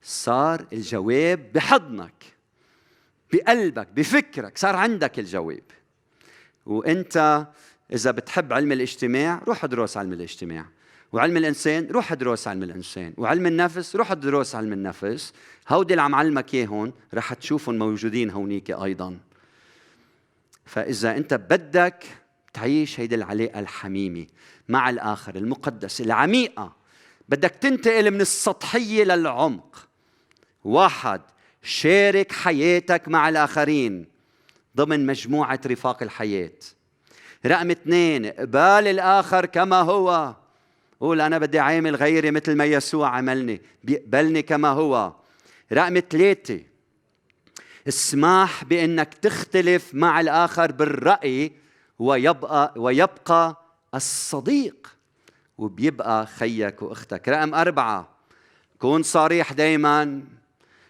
صار 0.08 0.66
الجواب 0.74 1.52
بحضنك 1.54 2.24
بقلبك 3.34 3.88
بفكرك 3.88 4.58
صار 4.58 4.76
عندك 4.76 5.20
الجواب. 5.20 5.64
وانت 6.66 7.48
إذا 7.94 8.12
بتحب 8.12 8.54
علم 8.54 8.72
الاجتماع 8.72 9.42
روح 9.48 9.64
ادرس 9.64 9.98
علم 9.98 10.14
الاجتماع. 10.14 10.66
وعلم 11.14 11.38
الإنسان 11.38 11.88
روح 11.92 12.12
ادرس 12.12 12.48
علم 12.48 12.64
الإنسان. 12.64 13.14
وعلم 13.18 13.46
النفس 13.48 13.96
روح 13.96 14.12
ادرس 14.12 14.56
علم 14.56 14.74
النفس. 14.74 15.34
هودي 15.70 15.94
اللي 15.94 16.02
عم 16.02 16.16
علمك 16.16 16.54
اياهم 16.54 16.94
رح 17.14 17.34
تشوفهم 17.34 17.76
موجودين 17.76 18.30
هونيك 18.30 18.72
أيضا. 18.72 19.18
فإذا 20.66 21.18
انت 21.18 21.34
بدك 21.34 22.04
تعيش 22.54 23.00
هيدي 23.00 23.16
العلاقة 23.16 23.60
الحميمة 23.60 24.28
مع 24.70 24.90
الآخر 24.90 25.36
المقدسه 25.36 26.04
العميقة 26.04 26.76
بدك 27.30 27.52
تنتقل 27.52 28.12
من 28.12 28.22
السطحية 28.22 29.04
للعمق. 29.04 29.87
واحد 30.64 31.22
شارك 31.64 32.32
حياتك 32.32 33.08
مع 33.08 33.30
الآخرين 33.30 34.06
ضمن 34.78 35.06
مجموعة 35.06 35.60
رفاق 35.66 36.04
الحياة. 36.04 36.60
رقم 37.46 37.72
اثنين 37.72 38.26
اقبال 38.26 38.88
الآخر 38.88 39.46
كما 39.46 39.82
هو. 39.82 40.36
قول 41.00 41.22
أنا 41.22 41.38
بدي 41.38 41.60
عامل 41.60 41.96
غيري 41.96 42.32
مثل 42.32 42.56
ما 42.56 42.66
يسوع 42.66 43.10
عملني 43.10 43.62
بيقبلني 43.84 44.42
كما 44.42 44.68
هو. 44.68 45.14
رقم 45.74 46.00
ثلاثة 46.10 46.60
اسمح 47.88 48.64
بإنك 48.64 49.14
تختلف 49.14 49.94
مع 49.94 50.20
الآخر 50.20 50.72
بالرأي 50.72 51.52
ويبقى 52.00 52.74
ويبقى 52.78 53.66
الصديق 53.96 54.96
وبيبقى 55.58 56.28
خيك 56.28 56.82
وأختك. 56.82 57.30
رقم 57.30 57.56
أربعة 57.56 58.10
كون 58.80 59.04
صريح 59.04 59.54
دايما. 59.54 60.24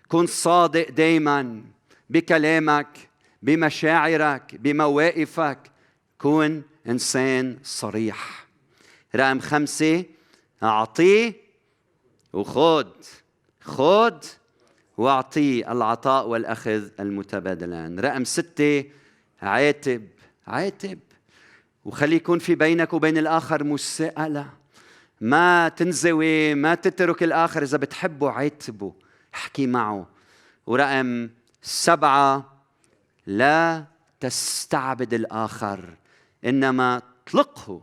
كن 0.07 0.25
صادق 0.25 0.89
دايما 0.89 1.61
بكلامك 2.09 3.09
بمشاعرك 3.41 4.55
بمواقفك. 4.55 5.59
كون 6.17 6.63
إنسان 6.87 7.57
صريح. 7.63 8.47
رقم 9.15 9.39
خمسة 9.39 10.05
أعطيه 10.63 11.33
وخذ 12.33 12.87
خذ 13.61 14.17
واعطيه 14.97 15.71
العطاء 15.71 16.27
والأخذ 16.27 16.89
المتبادلان. 16.99 17.99
رقم 17.99 18.23
ستة 18.23 18.83
عاتب. 19.41 20.07
عاتب. 20.47 20.99
وخلي 21.85 22.15
يكون 22.15 22.39
في 22.39 22.55
بينك 22.55 22.93
وبين 22.93 23.17
الآخر 23.17 23.63
مساءلة. 23.63 24.49
ما 25.21 25.69
تنزوي 25.69 26.55
ما 26.55 26.75
تترك 26.75 27.23
الآخر 27.23 27.63
إذا 27.63 27.77
بتحبه 27.77 28.31
عاتبه. 28.31 28.93
أحكي 29.37 29.67
معه. 29.67 30.07
ورقم 30.67 31.29
سبعة 31.61 32.57
لا 33.27 33.85
تستعبد 34.19 35.13
الآخر 35.13 35.95
إنما 36.45 37.01
اطلقه 37.27 37.81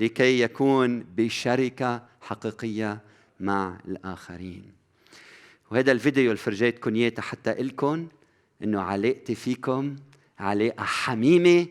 لكي 0.00 0.40
يكون 0.40 1.00
بشركة 1.16 2.02
حقيقية 2.20 3.00
مع 3.40 3.76
الآخرين. 3.88 4.72
وهذا 5.70 5.92
الفيديو 5.92 6.24
اللي 6.24 6.42
فرجيتكم 6.42 6.94
اياه 6.94 7.12
حتى 7.18 7.52
لكم 7.52 8.08
إنه 8.64 8.80
علاقتي 8.80 9.34
فيكم 9.34 9.96
علاقة 10.38 10.84
حميمة 10.84 11.66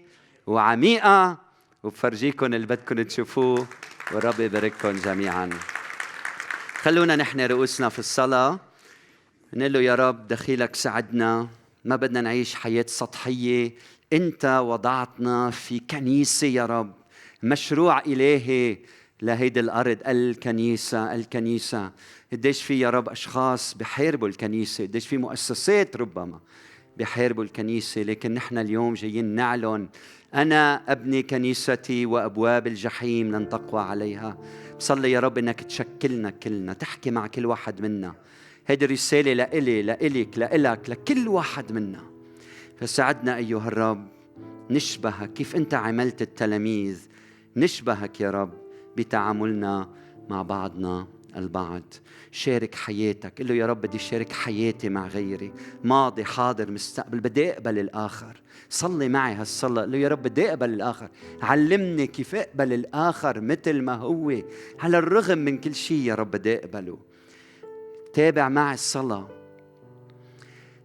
وعميقة 0.47 1.37
وبفرجيكم 1.83 2.45
اللي 2.45 2.67
بدكم 2.67 3.01
تشوفوه 3.01 3.67
والرب 4.11 4.39
يبارككم 4.39 4.91
جميعا. 4.91 5.49
خلونا 6.81 7.15
نحن 7.15 7.39
رؤوسنا 7.41 7.89
في 7.89 7.99
الصلاة. 7.99 8.59
نقول 9.53 9.73
له 9.73 9.79
يا 9.81 9.95
رب 9.95 10.27
دخيلك 10.27 10.75
ساعدنا 10.75 11.47
ما 11.85 11.95
بدنا 11.95 12.21
نعيش 12.21 12.55
حياة 12.55 12.85
سطحية. 12.87 13.71
أنت 14.13 14.45
وضعتنا 14.63 15.49
في 15.51 15.79
كنيسة 15.79 16.47
يا 16.47 16.65
رب 16.65 16.93
مشروع 17.43 17.99
إلهي 17.99 18.77
لهيدي 19.21 19.59
الأرض. 19.59 19.97
الكنيسة 20.07 21.15
الكنيسة. 21.15 21.91
قديش 22.31 22.63
في 22.63 22.79
يا 22.79 22.89
رب 22.89 23.09
أشخاص 23.09 23.73
بحاربوا 23.73 24.27
الكنيسة 24.27 24.83
قديش 24.83 25.07
في 25.07 25.17
مؤسسات 25.17 25.95
ربما 25.95 26.39
بحاربوا 26.97 27.43
الكنيسة. 27.43 28.01
لكن 28.01 28.33
نحن 28.33 28.57
اليوم 28.57 28.93
جايين 28.93 29.25
نعلن 29.25 29.89
أنا 30.33 30.91
أبني 30.91 31.23
كنيستي 31.23 32.05
وأبواب 32.05 32.67
الجحيم 32.67 33.35
لن 33.35 33.49
تقوى 33.49 33.81
عليها. 33.81 34.37
بصلي 34.77 35.11
يا 35.11 35.19
رب 35.19 35.37
أنك 35.37 35.61
تشكلنا 35.61 36.29
كلنا 36.29 36.73
تحكي 36.73 37.11
مع 37.11 37.27
كل 37.27 37.45
واحد 37.45 37.81
منا. 37.81 38.15
هيدي 38.69 38.85
الرسالة 38.85 39.33
لإلي 39.33 39.81
لإلك 39.81 40.37
لإلك 40.37 40.89
لكل 40.89 41.27
واحد 41.27 41.71
منا. 41.71 42.03
فساعدنا 42.79 43.37
أيها 43.37 43.67
الرب 43.67 44.07
نشبهك 44.69 45.33
كيف 45.33 45.55
أنت 45.55 45.73
عملت 45.73 46.21
التلاميذ. 46.21 47.07
نشبهك 47.55 48.21
يا 48.21 48.31
رب 48.31 48.53
بتعاملنا 48.97 49.89
مع 50.29 50.41
بعضنا 50.41 51.07
البعض. 51.35 51.83
شارك 52.31 52.75
حياتك. 52.75 53.39
قل 53.41 53.47
له 53.47 53.53
يا 53.53 53.65
رب 53.65 53.81
بدي 53.81 53.99
شارك 53.99 54.31
حياتي 54.31 54.89
مع 54.89 55.07
غيري. 55.07 55.53
ماضي 55.83 56.23
حاضر 56.23 56.71
مستقبل 56.71 57.19
بدي 57.19 57.51
أقبل 57.51 57.79
الآخر. 57.79 58.41
صلي 58.69 59.09
معي 59.09 59.33
هالصلاة. 59.33 59.81
قل 59.81 59.91
له 59.91 59.97
يا 59.97 60.07
رب 60.07 60.23
بدي 60.23 60.49
أقبل 60.49 60.69
الآخر. 60.69 61.09
علمني 61.41 62.07
كيف 62.07 62.35
أقبل 62.35 62.73
الآخر 62.73 63.41
مثل 63.41 63.81
ما 63.81 63.93
هو. 63.93 64.41
على 64.79 64.97
الرغم 64.97 65.37
من 65.37 65.57
كل 65.57 65.75
شيء 65.75 65.97
يا 65.97 66.15
رب 66.15 66.31
بدي 66.31 66.57
أقبله. 66.57 67.08
تابع 68.13 68.49
معي 68.49 68.73
الصلاة. 68.73 69.27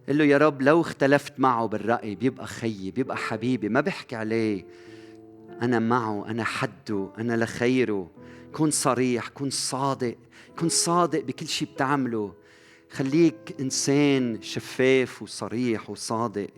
قل 0.09 0.17
له 0.17 0.23
يا 0.23 0.37
رب 0.37 0.61
لو 0.61 0.81
اختلفت 0.81 1.33
معه 1.39 1.65
بالرأي 1.65 2.15
بيبقى 2.15 2.47
خيي 2.47 2.91
بيبقى 2.91 3.17
حبيبي 3.17 3.69
ما 3.69 3.81
بحكي 3.81 4.15
عليه. 4.15 4.65
أنا 5.61 5.79
معه 5.79 6.27
أنا 6.27 6.43
حده 6.43 7.09
أنا 7.17 7.43
لخيره. 7.43 8.11
كن 8.53 8.71
صريح 8.71 9.27
كن 9.27 9.49
صادق 9.49 10.15
كن 10.59 10.69
صادق 10.69 11.23
بكل 11.23 11.47
شيء 11.47 11.67
بتعمله. 11.73 12.33
خليك 12.91 13.55
إنسان 13.59 14.41
شفاف 14.41 15.21
وصريح 15.21 15.89
وصادق. 15.89 16.49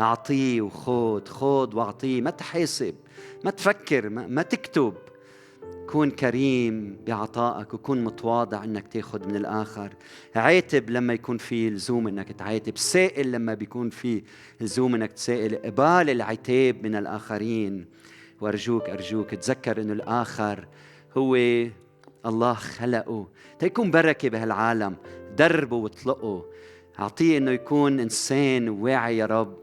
أعطيه 0.00 0.60
وخود 0.60 1.28
خود 1.28 1.74
وأعطيه. 1.74 2.20
ما 2.20 2.30
تحاسب 2.30 2.94
ما 3.44 3.50
تفكر 3.50 4.08
ما, 4.08 4.26
ما 4.26 4.42
تكتب. 4.42 4.94
كون 5.90 6.10
كريم 6.10 6.96
بعطائك 7.06 7.74
وكون 7.74 8.04
متواضع 8.04 8.64
إنك 8.64 8.88
تأخذ 8.88 9.28
من 9.28 9.36
الآخر. 9.36 9.92
عاتب 10.36 10.90
لما 10.90 11.12
يكون 11.12 11.38
في 11.38 11.70
لزوم 11.70 12.08
إنك 12.08 12.32
تعاتب. 12.32 12.78
سائل 12.78 13.32
لما 13.32 13.54
بيكون 13.54 13.90
في 13.90 14.22
لزوم 14.60 14.94
إنك 14.94 15.12
تسائل. 15.12 15.56
قبال 15.56 16.10
العتاب 16.10 16.86
من 16.86 16.94
الآخرين. 16.94 17.86
وأرجوك 18.40 18.90
أرجوك 18.90 19.34
تذكر 19.34 19.80
إنه 19.80 19.92
الآخر 19.92 20.66
هو 21.16 21.36
الله 22.26 22.54
خلقه. 22.54 23.28
تيكون 23.58 23.90
بركة 23.90 24.28
بهالعالم. 24.28 24.96
دربه 25.36 25.76
واطلقه. 25.76 26.44
أعطيه 26.98 27.38
إنه 27.38 27.50
يكون 27.50 28.00
إنسان 28.00 28.68
واعي 28.68 29.16
يا 29.16 29.26
رب. 29.26 29.56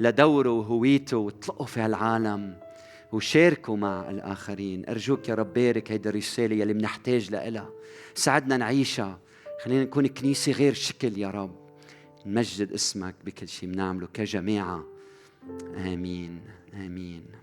لدوره 0.00 0.50
وهويته 0.50 1.16
واطلقه 1.16 1.64
في 1.64 1.80
هالعالم. 1.80 2.54
وشاركوا 3.12 3.76
مع 3.76 4.10
الآخرين. 4.10 4.88
أرجوك 4.88 5.28
يا 5.28 5.34
رب 5.34 5.54
بارك 5.54 5.92
هيدا 5.92 6.10
الرسالة 6.10 6.56
يلي 6.56 6.72
بنحتاج 6.72 7.30
لها 7.30 7.70
ساعدنا 8.14 8.56
نعيشها. 8.56 9.18
خلينا 9.64 9.84
نكون 9.84 10.06
كنيسة 10.06 10.52
غير 10.52 10.74
شكل 10.74 11.18
يا 11.18 11.30
رب. 11.30 11.56
نمجد 12.26 12.72
اسمك 12.72 13.14
بكل 13.24 13.48
شيء. 13.48 13.68
بنعمله 13.68 14.08
كجماعة 14.14 14.84
آمين. 15.76 16.40
آمين. 16.74 17.41